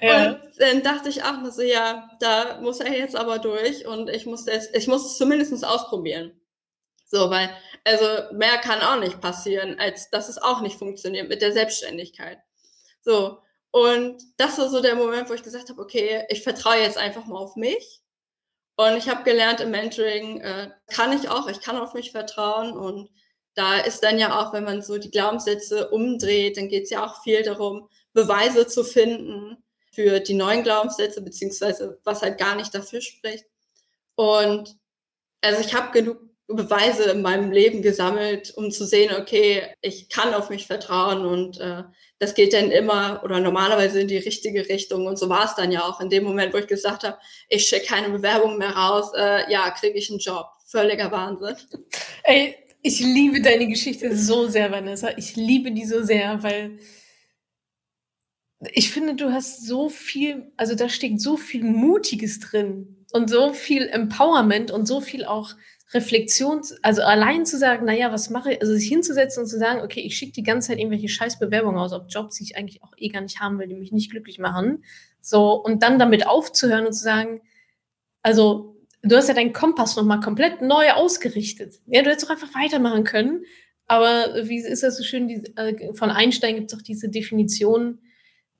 [0.00, 0.32] ja.
[0.32, 4.10] Und dann dachte ich auch nur so, ja, da muss er jetzt aber durch und
[4.10, 6.32] ich muss das, ich muss es zumindest ausprobieren.
[7.06, 7.50] So, weil,
[7.84, 12.38] also mehr kann auch nicht passieren, als dass es auch nicht funktioniert mit der Selbstständigkeit.
[13.00, 13.38] So,
[13.70, 17.24] und das war so der Moment, wo ich gesagt habe, okay, ich vertraue jetzt einfach
[17.26, 18.02] mal auf mich
[18.76, 22.72] und ich habe gelernt im Mentoring, äh, kann ich auch, ich kann auf mich vertrauen.
[22.72, 23.10] Und
[23.54, 27.04] da ist dann ja auch, wenn man so die Glaubenssätze umdreht, dann geht es ja
[27.04, 29.62] auch viel darum, Beweise zu finden
[29.92, 33.44] für die neuen Glaubenssätze, beziehungsweise was halt gar nicht dafür spricht.
[34.14, 34.76] Und
[35.42, 36.18] also ich habe genug
[36.54, 41.60] Beweise in meinem Leben gesammelt, um zu sehen, okay, ich kann auf mich vertrauen und
[41.60, 41.82] äh,
[42.18, 45.06] das geht dann immer oder normalerweise in die richtige Richtung.
[45.06, 47.66] Und so war es dann ja auch in dem Moment, wo ich gesagt habe, ich
[47.66, 50.46] schicke keine Bewerbung mehr raus, äh, ja, kriege ich einen Job.
[50.66, 51.56] Völliger Wahnsinn.
[52.24, 55.10] Ey, ich liebe deine Geschichte so sehr, Vanessa.
[55.16, 56.78] Ich liebe die so sehr, weil
[58.72, 63.52] ich finde, du hast so viel, also da steckt so viel Mutiges drin und so
[63.52, 65.54] viel Empowerment und so viel auch
[65.94, 69.82] Reflexion, also allein zu sagen, naja, was mache ich, also sich hinzusetzen und zu sagen,
[69.82, 72.94] okay, ich schicke die ganze Zeit irgendwelche Scheißbewerbungen aus auf Jobs, die ich eigentlich auch
[72.96, 74.84] eh gar nicht haben will, die mich nicht glücklich machen.
[75.20, 77.42] So, und dann damit aufzuhören und zu sagen,
[78.22, 81.80] also du hast ja deinen Kompass nochmal komplett neu ausgerichtet.
[81.86, 83.44] Ja, du hättest doch einfach weitermachen können.
[83.86, 87.98] Aber wie ist das so schön, die, äh, von Einstein gibt es auch diese Definition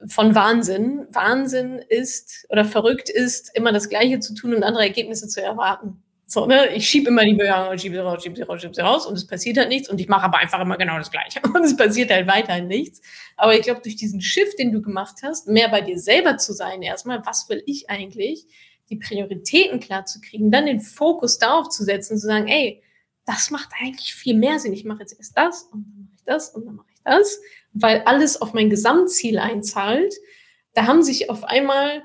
[0.07, 1.07] von Wahnsinn.
[1.11, 6.03] Wahnsinn ist oder verrückt ist, immer das Gleiche zu tun und andere Ergebnisse zu erwarten.
[6.26, 6.74] So, ne?
[6.74, 9.14] Ich schiebe immer die Bewerbung, schiebe sie raus, schiebe sie raus, schiebe sie raus und
[9.14, 11.76] es passiert halt nichts und ich mache aber einfach immer genau das Gleiche und es
[11.76, 13.03] passiert halt weiterhin nichts.
[13.36, 16.55] Aber ich glaube, durch diesen Shift, den du gemacht hast, mehr bei dir selber zu
[16.55, 18.46] sein, erstmal, was will ich eigentlich,
[18.88, 22.82] die Prioritäten klar zu kriegen, dann den Fokus darauf zu setzen, zu sagen, ey,
[23.26, 24.72] das macht eigentlich viel mehr Sinn.
[24.72, 27.40] Ich mache jetzt erst das und dann mache ich das und dann mache ich das,
[27.72, 30.14] weil alles auf mein Gesamtziel einzahlt.
[30.74, 32.02] Da haben sich auf einmal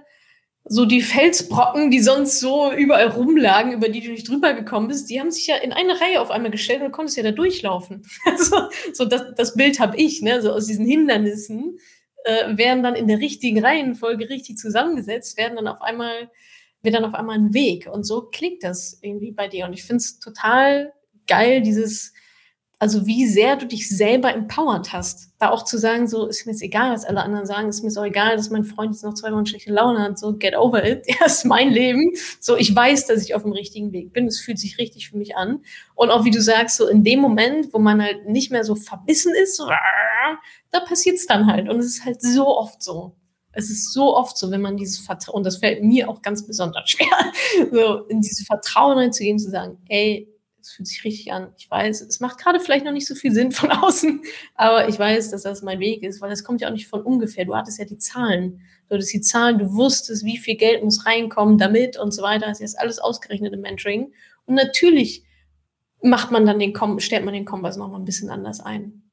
[0.70, 5.10] so die Felsbrocken, die sonst so überall rumlagen, über die du nicht drüber gekommen bist,
[5.10, 7.32] die haben sich ja in eine Reihe auf einmal gestellt und du konntest ja da
[7.32, 8.04] durchlaufen.
[8.26, 8.58] Also,
[8.94, 10.42] so das, das Bild habe ich, ne?
[10.42, 11.80] So aus diesen Hindernissen
[12.26, 16.30] äh, werden dann in der richtigen Reihenfolge richtig zusammengesetzt, werden dann auf einmal,
[16.82, 17.88] wird dann auf einmal ein Weg.
[17.92, 19.66] Und so klingt das irgendwie bei dir.
[19.66, 20.94] Und ich finde es total
[21.28, 22.14] geil, dieses
[22.80, 25.32] also wie sehr du dich selber empowert hast.
[25.40, 27.90] Da auch zu sagen, so ist mir jetzt egal, was alle anderen sagen, ist mir
[27.90, 30.86] so egal, dass mein Freund jetzt noch zwei Wochen schlechte Laune hat, so get over
[30.86, 32.12] it, er ist mein Leben.
[32.40, 35.18] So, ich weiß, dass ich auf dem richtigen Weg bin, es fühlt sich richtig für
[35.18, 35.64] mich an.
[35.96, 38.76] Und auch wie du sagst, so in dem Moment, wo man halt nicht mehr so
[38.76, 39.68] verbissen ist, so,
[40.72, 41.70] da passiert's dann halt.
[41.70, 43.16] Und es ist halt so oft so.
[43.54, 46.46] Es ist so oft so, wenn man dieses Vertrauen, und das fällt mir auch ganz
[46.46, 47.08] besonders schwer,
[47.72, 50.32] so in dieses Vertrauen reinzugehen, zu sagen, ey,
[50.68, 51.54] es fühlt sich richtig an.
[51.58, 54.22] Ich weiß, es macht gerade vielleicht noch nicht so viel Sinn von außen,
[54.56, 57.02] aber ich weiß, dass das mein Weg ist, weil das kommt ja auch nicht von
[57.02, 57.46] ungefähr.
[57.46, 58.62] Du hattest ja die Zahlen.
[58.88, 62.48] Du hattest die Zahlen, du wusstest, wie viel Geld muss reinkommen damit und so weiter.
[62.48, 64.14] Hast jetzt alles ausgerechnet im Mentoring.
[64.46, 65.24] Und natürlich
[66.02, 69.04] macht man dann den Kom stellt man den Kompass nochmal ein bisschen anders ein.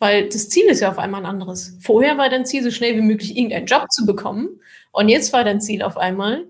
[0.00, 1.76] Weil das Ziel ist ja auf einmal ein anderes.
[1.80, 4.60] Vorher war dein Ziel, so schnell wie möglich irgendeinen Job zu bekommen.
[4.92, 6.48] Und jetzt war dein Ziel auf einmal,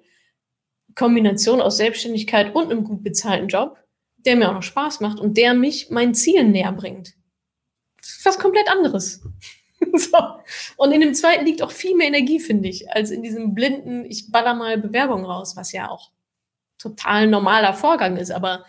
[0.95, 3.79] Kombination aus Selbstständigkeit und einem gut bezahlten Job,
[4.19, 7.15] der mir auch noch Spaß macht und der mich meinen Zielen näher bringt.
[8.25, 9.23] Was komplett anderes.
[9.95, 10.19] so.
[10.77, 14.05] Und in dem zweiten liegt auch viel mehr Energie, finde ich, als in diesem blinden,
[14.05, 16.11] ich baller mal Bewerbungen raus, was ja auch
[16.79, 18.31] total normaler Vorgang ist.
[18.31, 18.65] Aber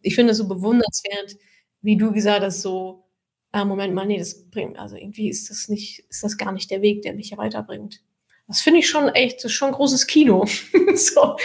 [0.00, 1.36] ich finde es so bewundernswert,
[1.82, 3.04] wie du gesagt hast, so,
[3.52, 6.70] ah, Moment mal, nee, das bringt, also irgendwie ist das nicht, ist das gar nicht
[6.70, 8.02] der Weg, der mich hier weiterbringt.
[8.46, 10.46] Das finde ich schon echt, das ist schon großes Kino.
[10.94, 11.36] so.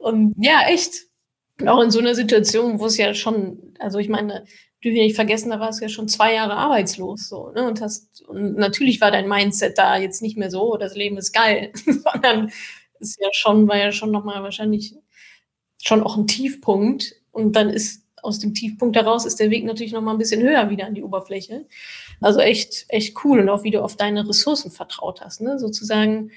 [0.00, 1.06] Und ja, echt,
[1.68, 4.44] auch in so einer Situation, wo es ja schon, also ich meine,
[4.82, 8.22] du nicht vergessen, da warst du ja schon zwei Jahre arbeitslos, so, ne, und hast,
[8.26, 12.50] und natürlich war dein Mindset da jetzt nicht mehr so, das Leben ist geil, sondern
[12.98, 14.94] ist ja schon, war ja schon nochmal wahrscheinlich
[15.82, 19.92] schon auch ein Tiefpunkt und dann ist aus dem Tiefpunkt heraus ist der Weg natürlich
[19.92, 21.66] noch mal ein bisschen höher wieder an die Oberfläche.
[22.20, 25.58] Also echt, echt cool und auch wie du auf deine Ressourcen vertraut hast, ne?
[25.58, 26.30] sozusagen.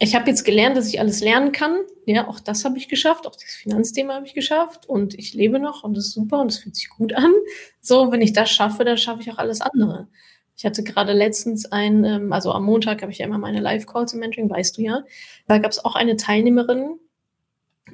[0.00, 1.80] Ich habe jetzt gelernt, dass ich alles lernen kann.
[2.06, 3.26] Ja, auch das habe ich geschafft.
[3.26, 4.88] Auch das Finanzthema habe ich geschafft.
[4.88, 7.32] Und ich lebe noch und das ist super und es fühlt sich gut an.
[7.80, 10.08] So, wenn ich das schaffe, dann schaffe ich auch alles andere.
[10.56, 14.12] Ich hatte gerade letztens ein, ähm, also am Montag habe ich ja immer meine Live-Calls
[14.12, 15.04] im Mentoring, weißt du ja.
[15.46, 16.98] Da gab es auch eine Teilnehmerin,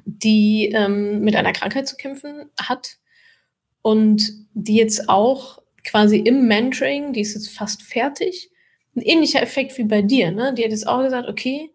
[0.05, 2.97] die ähm, mit einer Krankheit zu kämpfen hat
[3.83, 8.49] und die jetzt auch quasi im Mentoring, die ist jetzt fast fertig,
[8.95, 10.31] ein ähnlicher Effekt wie bei dir.
[10.31, 10.53] Ne?
[10.53, 11.69] Die hat jetzt auch gesagt, okay,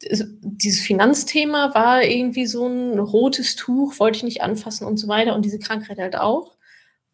[0.00, 5.34] dieses Finanzthema war irgendwie so ein rotes Tuch, wollte ich nicht anfassen und so weiter
[5.34, 6.56] und diese Krankheit halt auch.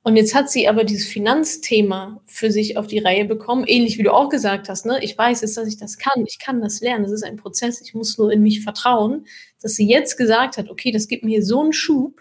[0.06, 4.02] Und jetzt hat sie aber dieses Finanzthema für sich auf die Reihe bekommen, ähnlich wie
[4.02, 4.84] du auch gesagt hast.
[4.84, 5.02] Ne?
[5.02, 6.26] Ich weiß jetzt, dass ich das kann.
[6.26, 7.04] Ich kann das lernen.
[7.04, 7.80] Das ist ein Prozess.
[7.80, 9.26] Ich muss nur in mich vertrauen,
[9.62, 12.20] dass sie jetzt gesagt hat, okay, das gibt mir so einen Schub.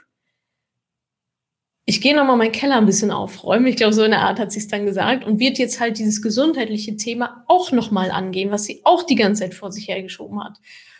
[1.85, 3.67] Ich gehe nochmal meinen Keller ein bisschen aufräumen.
[3.67, 5.97] Ich glaube, so in der Art hat sie es dann gesagt und wird jetzt halt
[5.97, 10.41] dieses gesundheitliche Thema auch nochmal angehen, was sie auch die ganze Zeit vor sich hergeschoben
[10.41, 10.59] hat.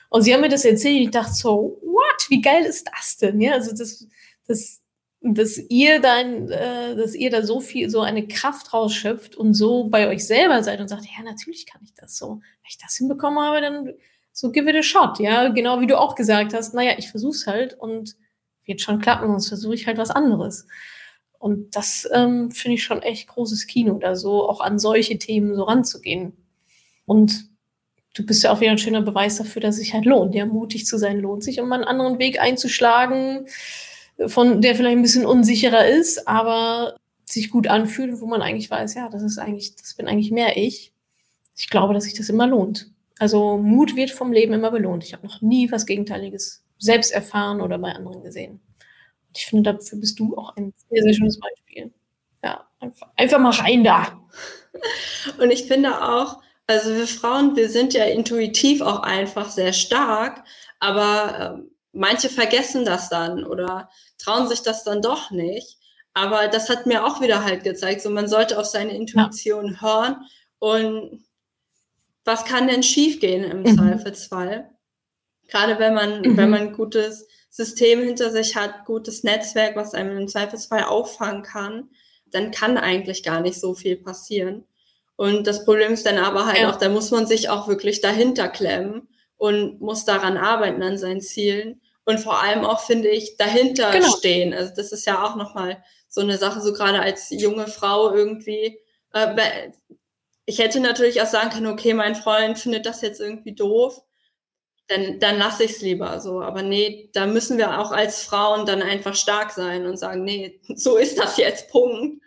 [0.10, 2.30] Und sie haben mir das erzählt und ich dachte so, what?
[2.30, 3.40] Wie geil ist das denn?
[3.40, 4.06] Ja, also das,
[4.46, 4.82] das,
[5.22, 9.86] dass ihr dann, äh, dass ihr da so viel, so eine Kraft rausschöpft und so
[9.86, 12.28] bei euch selber seid und sagt, ja, natürlich kann ich das so.
[12.28, 13.94] Wenn ich das hinbekommen habe, dann
[14.34, 15.48] so give it a shot, ja.
[15.48, 18.16] Genau wie du auch gesagt hast, naja, ich versuch's halt und
[18.66, 20.68] wird schon klappen, sonst versuche ich halt was anderes.
[21.40, 25.56] Und das ähm, finde ich schon echt großes Kino, da so auch an solche Themen
[25.56, 26.34] so ranzugehen.
[27.06, 27.50] Und
[28.14, 30.36] du bist ja auch wieder ein schöner Beweis dafür, dass es sich halt lohnt.
[30.36, 33.48] Ja, mutig zu sein lohnt sich, um einen anderen Weg einzuschlagen
[34.28, 38.94] von der vielleicht ein bisschen unsicherer ist, aber sich gut anfühlt, wo man eigentlich weiß,
[38.96, 40.94] ja, das ist eigentlich, das bin eigentlich mehr ich.
[41.56, 42.92] Ich glaube, dass sich das immer lohnt.
[43.20, 45.04] Also Mut wird vom Leben immer belohnt.
[45.04, 48.62] Ich habe noch nie was Gegenteiliges selbst erfahren oder bei anderen gesehen.
[49.28, 51.94] Und ich finde, dafür bist du auch ein sehr, sehr schönes Beispiel.
[52.44, 54.20] Ja, einfach, einfach mal rein da.
[55.40, 60.44] Und ich finde auch, also wir Frauen, wir sind ja intuitiv auch einfach sehr stark,
[60.80, 65.78] aber ähm, manche vergessen das dann oder trauen sich das dann doch nicht.
[66.14, 69.82] Aber das hat mir auch wieder halt gezeigt, so man sollte auf seine Intuition ja.
[69.82, 70.16] hören
[70.60, 71.26] und
[72.26, 73.78] was kann denn schiefgehen im mhm.
[73.78, 74.70] Zweifelsfall?
[75.48, 76.38] Gerade wenn man, mhm.
[76.38, 81.44] wenn man ein gutes System hinter sich hat, gutes Netzwerk, was einem im Zweifelsfall auffangen
[81.44, 81.90] kann,
[82.32, 84.66] dann kann eigentlich gar nicht so viel passieren.
[85.16, 86.72] Und das Problem ist dann aber halt ja.
[86.72, 91.22] auch, da muss man sich auch wirklich dahinter klemmen und muss daran arbeiten an seinen
[91.22, 94.10] Zielen und vor allem auch, finde ich, dahinter genau.
[94.18, 94.54] stehen.
[94.54, 98.80] Also das ist ja auch nochmal so eine Sache, so gerade als junge Frau irgendwie.
[99.14, 99.72] Äh,
[100.46, 104.02] ich hätte natürlich auch sagen können, okay, mein Freund findet das jetzt irgendwie doof,
[104.88, 106.42] dann, dann lasse ich es lieber so.
[106.42, 110.60] Aber nee, da müssen wir auch als Frauen dann einfach stark sein und sagen, nee,
[110.76, 112.22] so ist das jetzt, Punkt.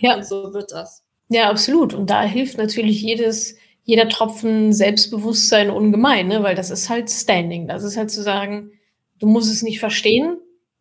[0.00, 0.16] Ja.
[0.16, 1.04] Und so wird das.
[1.28, 1.94] Ja, absolut.
[1.94, 3.54] Und da hilft natürlich jedes,
[3.84, 6.42] jeder Tropfen Selbstbewusstsein ungemein, ne?
[6.42, 7.68] weil das ist halt Standing.
[7.68, 8.72] Das ist halt zu sagen,
[9.18, 10.38] du musst es nicht verstehen,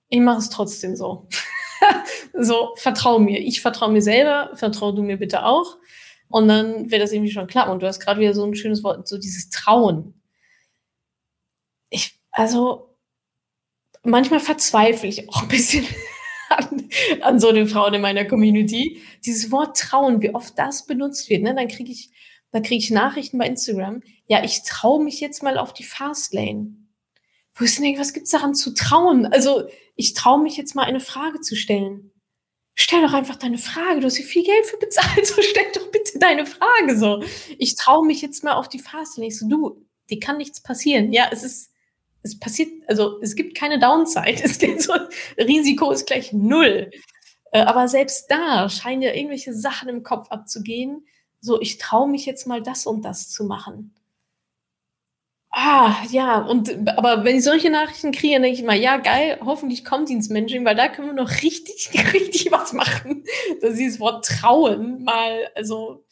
[0.09, 1.27] ich mache es trotzdem so.
[2.33, 3.39] so, vertrau mir.
[3.39, 5.77] Ich vertraue mir selber, vertrau du mir bitte auch.
[6.29, 7.71] Und dann wird das irgendwie schon klappen.
[7.71, 10.18] Und du hast gerade wieder so ein schönes Wort, so dieses Trauen.
[11.89, 12.95] Ich, also,
[14.03, 15.85] manchmal verzweifle ich auch ein bisschen
[16.49, 16.89] an,
[17.21, 19.01] an so den Frauen in meiner Community.
[19.25, 21.55] Dieses Wort Trauen, wie oft das benutzt wird, ne?
[21.55, 22.11] Dann kriege ich,
[22.51, 24.01] dann kriege ich Nachrichten bei Instagram.
[24.27, 26.79] Ja, ich traue mich jetzt mal auf die Fastlane
[27.59, 29.25] wo ich denke, was gibt's daran zu trauen?
[29.25, 32.11] Also ich traue mich jetzt mal eine Frage zu stellen.
[32.75, 33.99] Stell doch einfach deine Frage.
[33.99, 37.21] Du hast hier viel Geld für bezahlt, so stell doch bitte deine Frage so.
[37.57, 38.81] Ich traue mich jetzt mal auf die.
[38.81, 41.11] Und ich so, du, die kann nichts passieren.
[41.11, 41.71] Ja, es ist,
[42.23, 44.37] es passiert, also es gibt keine Downside.
[44.43, 44.93] Es gibt so,
[45.37, 46.91] Risiko ist gleich null.
[47.51, 51.05] Äh, aber selbst da scheinen ja irgendwelche Sachen im Kopf abzugehen.
[51.41, 53.93] So, ich traue mich jetzt mal das und das zu machen.
[55.51, 59.39] Ah, ja, und aber wenn ich solche Nachrichten kriege, dann denke ich mal, ja, geil,
[59.43, 63.23] hoffentlich kommt ins Mentoring, weil da können wir noch richtig, richtig was machen.
[63.61, 66.05] Dass dieses Wort trauen mal, also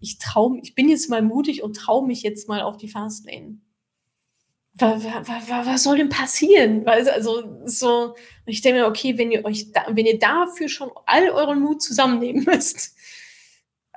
[0.00, 3.58] ich traue, ich bin jetzt mal mutig und traue mich jetzt mal auf die Fastlane.
[4.76, 6.84] Was, soll denn passieren?
[6.84, 10.90] Weil, also, so, ich denke mir, okay, wenn ihr euch da, wenn ihr dafür schon
[11.06, 12.96] all euren Mut zusammennehmen müsst,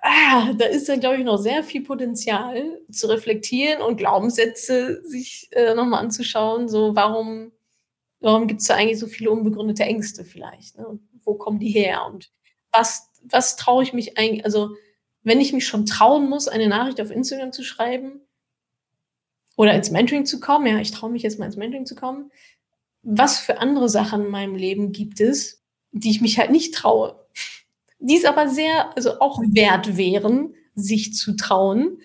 [0.02, 5.50] ah, da ist dann, glaube ich, noch sehr viel Potenzial zu reflektieren und Glaubenssätze sich
[5.52, 6.70] äh, nochmal anzuschauen.
[6.70, 7.52] So, warum,
[8.20, 10.78] warum gibt es da eigentlich so viele unbegründete Ängste vielleicht?
[10.78, 11.00] Ne?
[11.24, 12.06] Wo kommen die her?
[12.06, 12.32] Und
[12.72, 14.76] was, was traue ich mich eigentlich, also
[15.24, 18.22] wenn ich mich schon trauen muss, eine Nachricht auf Instagram zu schreiben
[19.58, 22.32] oder ins Mentoring zu kommen, ja, ich traue mich jetzt mal ins Mentoring zu kommen,
[23.02, 27.26] was für andere Sachen in meinem Leben gibt es, die ich mich halt nicht traue.
[28.00, 31.98] Die es aber sehr, also auch wert wären, sich zu trauen.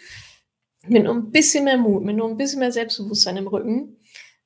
[0.89, 3.99] Mit nur ein bisschen mehr Mut, mit nur ein bisschen mehr Selbstbewusstsein im Rücken.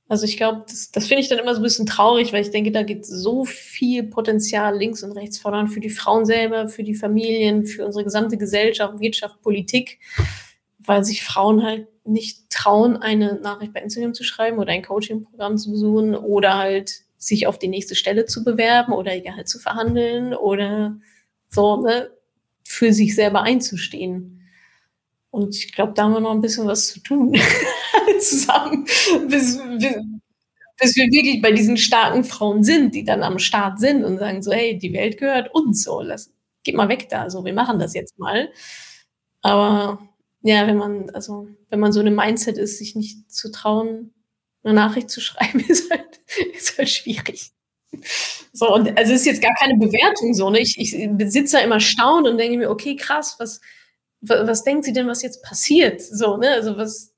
[0.09, 2.51] Also ich glaube, das, das finde ich dann immer so ein bisschen traurig, weil ich
[2.51, 6.83] denke, da geht so viel Potenzial links und rechts voran für die Frauen selber, für
[6.83, 9.99] die Familien, für unsere gesamte Gesellschaft, Wirtschaft, Politik,
[10.87, 15.59] weil sich Frauen halt nicht trauen, eine Nachricht bei Instagram zu schreiben oder ein Coaching-Programm
[15.59, 20.35] zu besuchen oder halt sich auf die nächste Stelle zu bewerben oder egal zu verhandeln
[20.35, 20.97] oder
[21.49, 22.11] so, ne,
[22.65, 24.49] für sich selber einzustehen.
[25.31, 27.37] Und ich glaube, da haben wir noch ein bisschen was zu tun
[28.21, 28.85] zusammen,
[29.29, 29.95] bis, bis,
[30.81, 34.43] bis, wir wirklich bei diesen starken Frauen sind, die dann am Start sind und sagen
[34.43, 36.33] so, hey, die Welt gehört uns so, lass,
[36.63, 38.49] geht mal weg da, so, wir machen das jetzt mal.
[39.43, 40.06] Aber
[40.47, 44.15] ja, wenn man, also, wenn man so eine Mindset ist, sich nicht zu trauen,
[44.63, 46.21] eine Nachricht zu schreiben, ist halt,
[46.55, 47.51] ist halt schwierig.
[48.53, 50.61] So, und also ist jetzt gar keine Bewertung so, ne?
[50.61, 50.91] Ich, ich
[51.31, 53.61] sitze da immer staunt und denke mir, okay, krass, was,
[54.21, 56.01] was, was denkt sie denn, was jetzt passiert?
[56.01, 56.51] So, ne?
[56.51, 57.13] Also was,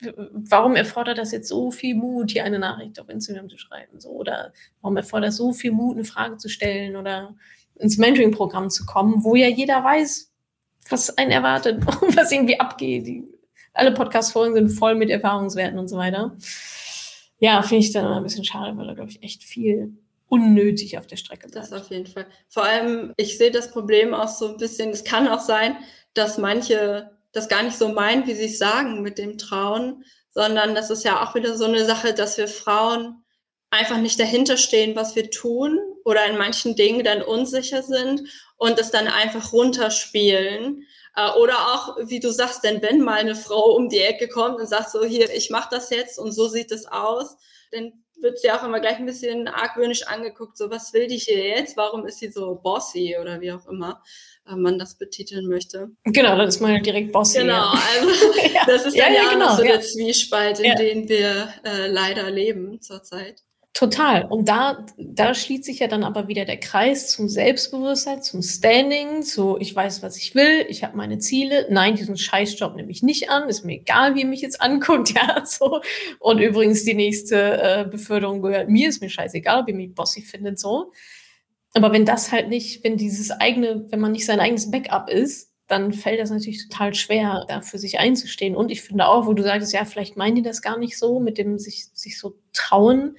[0.00, 4.00] warum erfordert das jetzt so viel Mut, hier eine Nachricht auf Instagram zu schreiben?
[4.00, 7.36] So, oder warum erfordert das so viel Mut, eine Frage zu stellen oder
[7.76, 10.25] ins Mentoring-Programm zu kommen, wo ja jeder weiß,
[10.90, 13.06] was einen erwartet und was irgendwie abgeht.
[13.06, 13.32] Die,
[13.72, 16.36] alle Podcast-Folgen sind voll mit Erfahrungswerten und so weiter.
[17.38, 19.92] Ja, finde ich dann ein bisschen schade, weil da, glaube ich, echt viel
[20.28, 21.70] unnötig auf der Strecke bleibt.
[21.70, 22.26] Das auf jeden Fall.
[22.48, 25.76] Vor allem, ich sehe das Problem auch so ein bisschen, es kann auch sein,
[26.14, 30.74] dass manche das gar nicht so meinen, wie sie es sagen mit dem Trauen, sondern
[30.74, 33.22] das ist ja auch wieder so eine Sache, dass wir Frauen
[33.70, 38.22] einfach nicht dahinter stehen, was wir tun oder in manchen Dingen dann unsicher sind
[38.56, 40.86] und es dann einfach runterspielen.
[41.16, 44.60] Äh, oder auch, wie du sagst, denn wenn mal eine Frau um die Ecke kommt
[44.60, 47.36] und sagt so, hier, ich mache das jetzt und so sieht es aus,
[47.72, 51.46] dann wird sie auch immer gleich ein bisschen argwöhnisch angeguckt, so was will die hier
[51.48, 54.02] jetzt, warum ist sie so bossy oder wie auch immer
[54.48, 55.90] äh, man das betiteln möchte.
[56.04, 57.40] Genau, dann ist man halt direkt bossy.
[57.40, 58.10] Genau, also
[58.66, 62.80] das ist ja, ja, ja genau, so der Zwiespalt, in den wir äh, leider leben
[62.80, 63.42] zurzeit.
[63.76, 64.24] Total.
[64.24, 69.22] Und da, da schließt sich ja dann aber wieder der Kreis zum Selbstbewusstsein, zum Standing,
[69.22, 71.66] zu ich weiß, was ich will, ich habe meine Ziele.
[71.68, 75.10] Nein, diesen Scheißjob nehme ich nicht an, ist mir egal, wie ihr mich jetzt anguckt,
[75.14, 75.82] ja, so.
[76.20, 80.58] Und übrigens, die nächste äh, Beförderung gehört mir, ist mir scheißegal, ihr mich bossy findet,
[80.58, 80.92] so.
[81.74, 85.52] Aber wenn das halt nicht, wenn dieses eigene, wenn man nicht sein eigenes Backup ist,
[85.66, 88.56] dann fällt das natürlich total schwer, da für sich einzustehen.
[88.56, 91.20] Und ich finde auch, wo du sagst, ja, vielleicht meinen die das gar nicht so,
[91.20, 93.18] mit dem sich, sich so trauen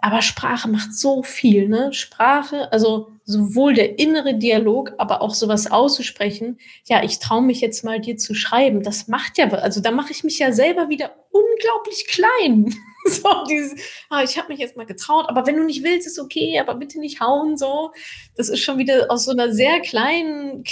[0.00, 1.92] aber Sprache macht so viel, ne?
[1.92, 6.58] Sprache, also sowohl der innere Dialog, aber auch sowas auszusprechen.
[6.86, 8.82] Ja, ich traue mich jetzt mal dir zu schreiben.
[8.82, 12.74] Das macht ja, also da mache ich mich ja selber wieder unglaublich klein.
[13.04, 13.74] so dieses,
[14.08, 16.74] ah, ich habe mich jetzt mal getraut, aber wenn du nicht willst, ist okay, aber
[16.74, 17.92] bitte nicht hauen so.
[18.36, 20.64] Das ist schon wieder aus so einer sehr kleinen,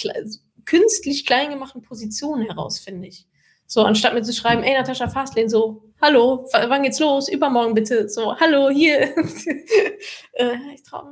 [0.65, 3.27] künstlich klein gemachten Position heraus, finde ich.
[3.67, 7.29] So, anstatt mir zu schreiben, ey, Natascha Fastlane, so, hallo, wann geht's los?
[7.29, 8.09] Übermorgen bitte.
[8.09, 9.01] So, hallo, hier.
[10.33, 11.03] äh, ich trau,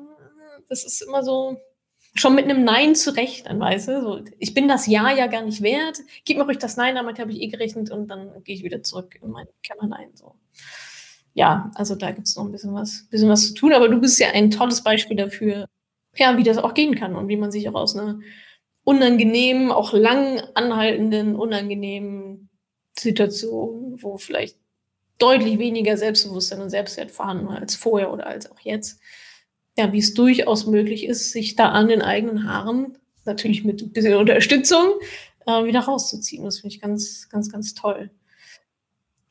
[0.68, 1.56] das ist immer so,
[2.14, 4.00] schon mit einem Nein zu rechnen, weißt du?
[4.00, 5.98] So, ich bin das Ja ja gar nicht wert.
[6.24, 8.82] Gib mir ruhig das Nein, damit habe ich eh gerechnet und dann gehe ich wieder
[8.82, 10.10] zurück in mein Kämmerlein.
[10.14, 10.36] So.
[11.34, 14.20] Ja, also da gibt's noch ein bisschen was, bisschen was zu tun, aber du bist
[14.20, 15.66] ja ein tolles Beispiel dafür,
[16.14, 18.20] ja, wie das auch gehen kann und wie man sich auch aus einer
[18.84, 22.50] unangenehmen, auch lang anhaltenden, unangenehmen
[22.96, 24.58] Situationen, wo vielleicht
[25.18, 29.00] deutlich weniger Selbstbewusstsein und Selbstwert vorhanden war als vorher oder als auch jetzt.
[29.76, 33.92] Ja, wie es durchaus möglich ist, sich da an den eigenen Haaren, natürlich mit ein
[33.92, 34.94] bisschen Unterstützung,
[35.46, 36.44] äh, wieder rauszuziehen.
[36.44, 38.10] Das finde ich ganz, ganz, ganz toll.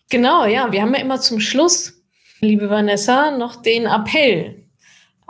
[0.09, 2.03] Genau, ja, wir haben ja immer zum Schluss,
[2.39, 4.62] liebe Vanessa, noch den Appell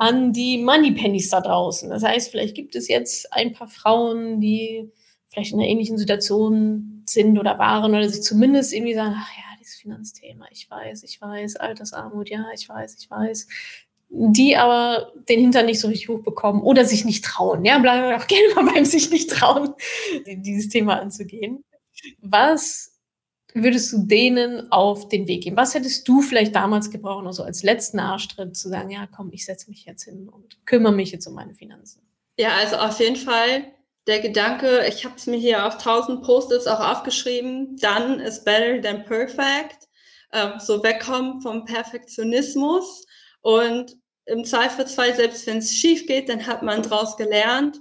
[0.04, 1.90] an die Moneypennies da draußen.
[1.90, 4.92] Das heißt, vielleicht gibt es jetzt ein paar Frauen, die
[5.30, 9.44] vielleicht in einer ähnlichen Situation sind oder waren oder sich zumindest irgendwie sagen, ach ja,
[9.62, 13.48] dieses Finanzthema, ich weiß, ich weiß, Altersarmut, ja, ich weiß, ich weiß,
[14.10, 17.64] die aber den Hintern nicht so richtig hochbekommen oder sich nicht trauen.
[17.64, 19.74] Ja, bleiben wir auch gerne mal beim sich nicht trauen,
[20.28, 21.64] dieses Thema anzugehen.
[22.20, 22.93] Was
[23.54, 25.58] würdest du denen auf den Weg geben?
[25.58, 29.46] Was hättest du vielleicht damals gebraucht, also als letzten Arschtritt zu sagen, ja, komm, ich
[29.46, 32.02] setze mich jetzt hin und kümmere mich jetzt um meine Finanzen?
[32.38, 33.66] Ja, also auf jeden Fall
[34.08, 38.82] der Gedanke, ich habe es mir hier auf 1000 Post-its auch aufgeschrieben, done is better
[38.82, 39.88] than perfect.
[40.34, 43.06] Ähm, so wegkommen vom Perfektionismus
[43.42, 43.96] und
[44.26, 47.80] im Zweifelsfall, selbst wenn es schief geht, dann hat man daraus gelernt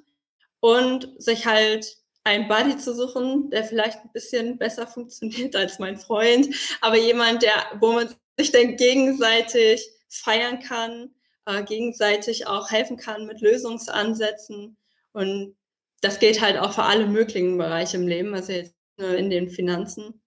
[0.61, 5.97] und sich halt einen Buddy zu suchen, der vielleicht ein bisschen besser funktioniert als mein
[5.97, 6.49] Freund,
[6.81, 11.11] aber jemand, der, wo man sich dann gegenseitig feiern kann
[11.47, 14.77] äh, gegenseitig auch helfen kann mit Lösungsansätzen.
[15.13, 15.57] Und
[16.01, 19.51] das geht halt auch für alle möglichen Bereiche im Leben, also jetzt nur in den
[19.51, 20.23] Finanzen.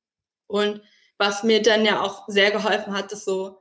[0.47, 0.81] Und
[1.17, 3.59] was mir dann ja auch sehr geholfen hat, ist so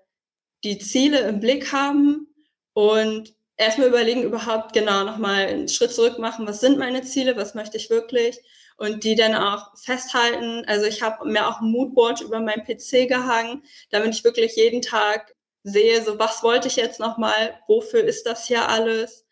[0.64, 2.34] die Ziele im Blick haben
[2.72, 7.54] und erstmal überlegen, überhaupt genau nochmal einen Schritt zurück machen, was sind meine Ziele, was
[7.54, 8.40] möchte ich wirklich
[8.76, 10.64] und die dann auch festhalten.
[10.66, 14.82] Also ich habe mir auch ein Moodboard über meinen PC gehangen, damit ich wirklich jeden
[14.82, 19.26] Tag sehe, so was wollte ich jetzt nochmal, wofür ist das hier alles?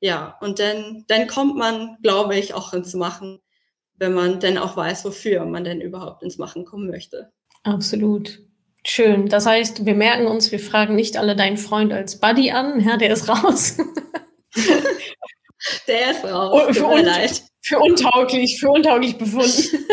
[0.00, 3.40] Ja, und dann, dann kommt man, glaube ich, auch ins Machen,
[3.94, 7.32] wenn man dann auch weiß, wofür man denn überhaupt ins Machen kommen möchte.
[7.62, 8.40] Absolut.
[8.84, 9.28] Schön.
[9.28, 12.80] Das heißt, wir merken uns, wir fragen nicht alle deinen Freund als Buddy an.
[12.80, 13.76] Ja, der ist raus.
[15.86, 16.66] der ist raus.
[16.68, 17.06] Oh, für, un
[17.60, 19.84] für untauglich, für untauglich befunden.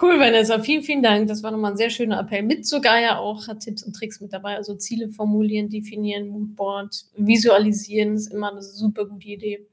[0.00, 0.60] cool, Vanessa.
[0.60, 1.26] Vielen, vielen Dank.
[1.26, 2.44] Das war nochmal ein sehr schöner Appell.
[2.44, 4.54] Mit sogar ja auch hat Tipps und Tricks mit dabei.
[4.54, 9.66] Also Ziele formulieren, definieren, Moodboard, visualisieren ist immer eine super gute Idee.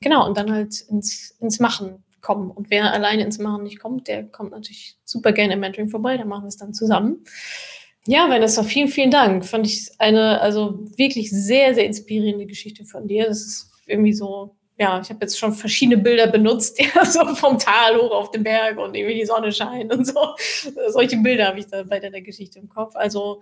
[0.00, 2.50] Genau, und dann halt ins, ins Machen kommen.
[2.50, 6.16] Und wer alleine ins Machen nicht kommt, der kommt natürlich super gerne im Mentoring vorbei,
[6.16, 7.24] dann machen wir es dann zusammen.
[8.06, 9.44] Ja, Vanessa, vielen, vielen Dank.
[9.44, 13.26] Fand ich eine, also wirklich sehr, sehr inspirierende Geschichte von dir.
[13.26, 17.58] Das ist irgendwie so, ja, ich habe jetzt schon verschiedene Bilder benutzt, ja, so vom
[17.58, 20.34] Tal hoch auf den Berg und irgendwie die Sonne scheint und so.
[20.88, 22.96] Solche Bilder habe ich da bei deiner Geschichte im Kopf.
[22.96, 23.40] Also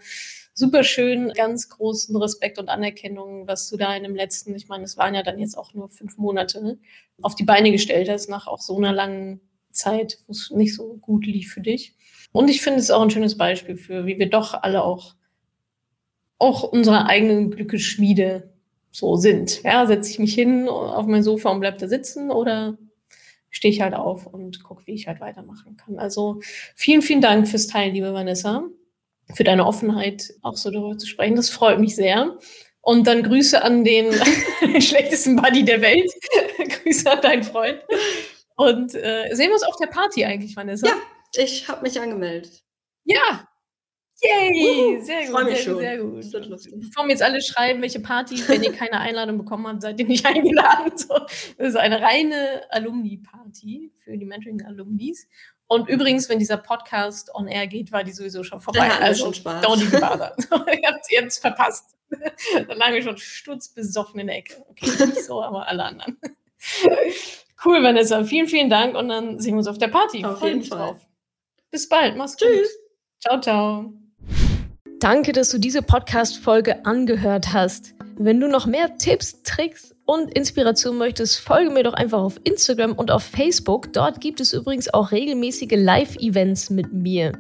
[0.53, 4.85] super schön, ganz großen Respekt und Anerkennung, was du da in dem letzten, ich meine,
[4.85, 6.79] es waren ja dann jetzt auch nur fünf Monate,
[7.23, 9.41] auf die Beine gestellt hast, nach auch so einer langen
[9.73, 11.95] Zeit, wo es nicht so gut lief für dich.
[12.33, 15.15] Und ich finde es auch ein schönes Beispiel für, wie wir doch alle auch,
[16.39, 18.53] auch unsere eigenen Glückeschmiede
[18.91, 19.63] so sind.
[19.63, 22.79] Ja, setze ich mich hin auf mein Sofa und bleib da sitzen oder
[23.51, 25.99] stehe ich halt auf und gucke, wie ich halt weitermachen kann.
[25.99, 26.41] Also
[26.77, 28.65] vielen, vielen Dank fürs Teilen, liebe Vanessa
[29.35, 31.37] für deine Offenheit, auch so darüber zu sprechen.
[31.37, 32.37] Das freut mich sehr.
[32.83, 34.13] Und dann Grüße an den
[34.81, 36.11] schlechtesten Buddy der Welt.
[36.83, 37.81] Grüße an deinen Freund.
[38.61, 40.87] Und äh, sehen wir uns auf der Party eigentlich, Vanessa?
[40.87, 40.93] Ja,
[41.35, 42.63] ich habe mich angemeldet.
[43.05, 43.49] Ja!
[44.23, 44.99] Yay!
[44.99, 46.81] Uh, sehr gut, sehr, sehr gut.
[46.83, 50.07] Bevor mir jetzt alle schreiben, welche Party, wenn ihr keine Einladung bekommen habt, seid ihr
[50.07, 50.93] nicht eingeladen.
[50.95, 51.21] So,
[51.57, 55.27] das ist eine reine Alumni-Party für die Mentoring-Alumnis.
[55.67, 58.89] Und übrigens, wenn dieser Podcast on air geht, war die sowieso schon vorbei.
[58.89, 59.65] Dann also schon Spaß.
[59.65, 60.37] Don't even bother.
[61.11, 61.97] ihr habt es verpasst.
[62.11, 64.63] Dann lagen wir schon sturzbesoffen in der Ecke.
[64.69, 66.19] Okay, nicht so, aber alle anderen.
[67.65, 68.25] Cool, Vanessa.
[68.25, 70.25] Vielen, vielen Dank und dann sehen wir uns auf der Party.
[70.25, 70.79] Auf jeden Fall.
[70.79, 71.07] Drauf.
[71.71, 72.17] Bis bald.
[72.17, 72.49] Mach's Tschüss.
[72.49, 72.67] gut.
[73.21, 73.93] Ciao, ciao.
[75.01, 77.95] Danke, dass du diese Podcast-Folge angehört hast.
[78.17, 82.93] Wenn du noch mehr Tipps, Tricks und Inspiration möchtest, folge mir doch einfach auf Instagram
[82.93, 83.93] und auf Facebook.
[83.95, 87.33] Dort gibt es übrigens auch regelmäßige Live-Events mit mir.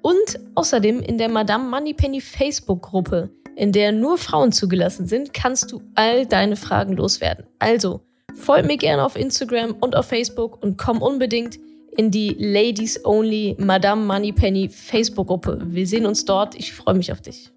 [0.00, 5.82] Und außerdem in der Madame Moneypenny Facebook-Gruppe, in der nur Frauen zugelassen sind, kannst du
[5.94, 7.46] all deine Fragen loswerden.
[7.58, 8.00] Also,
[8.34, 11.58] folg mir gerne auf Instagram und auf Facebook und komm unbedingt
[11.96, 15.58] in die Ladies Only Madame Moneypenny Facebook-Gruppe.
[15.64, 16.54] Wir sehen uns dort.
[16.54, 17.50] Ich freue mich auf dich.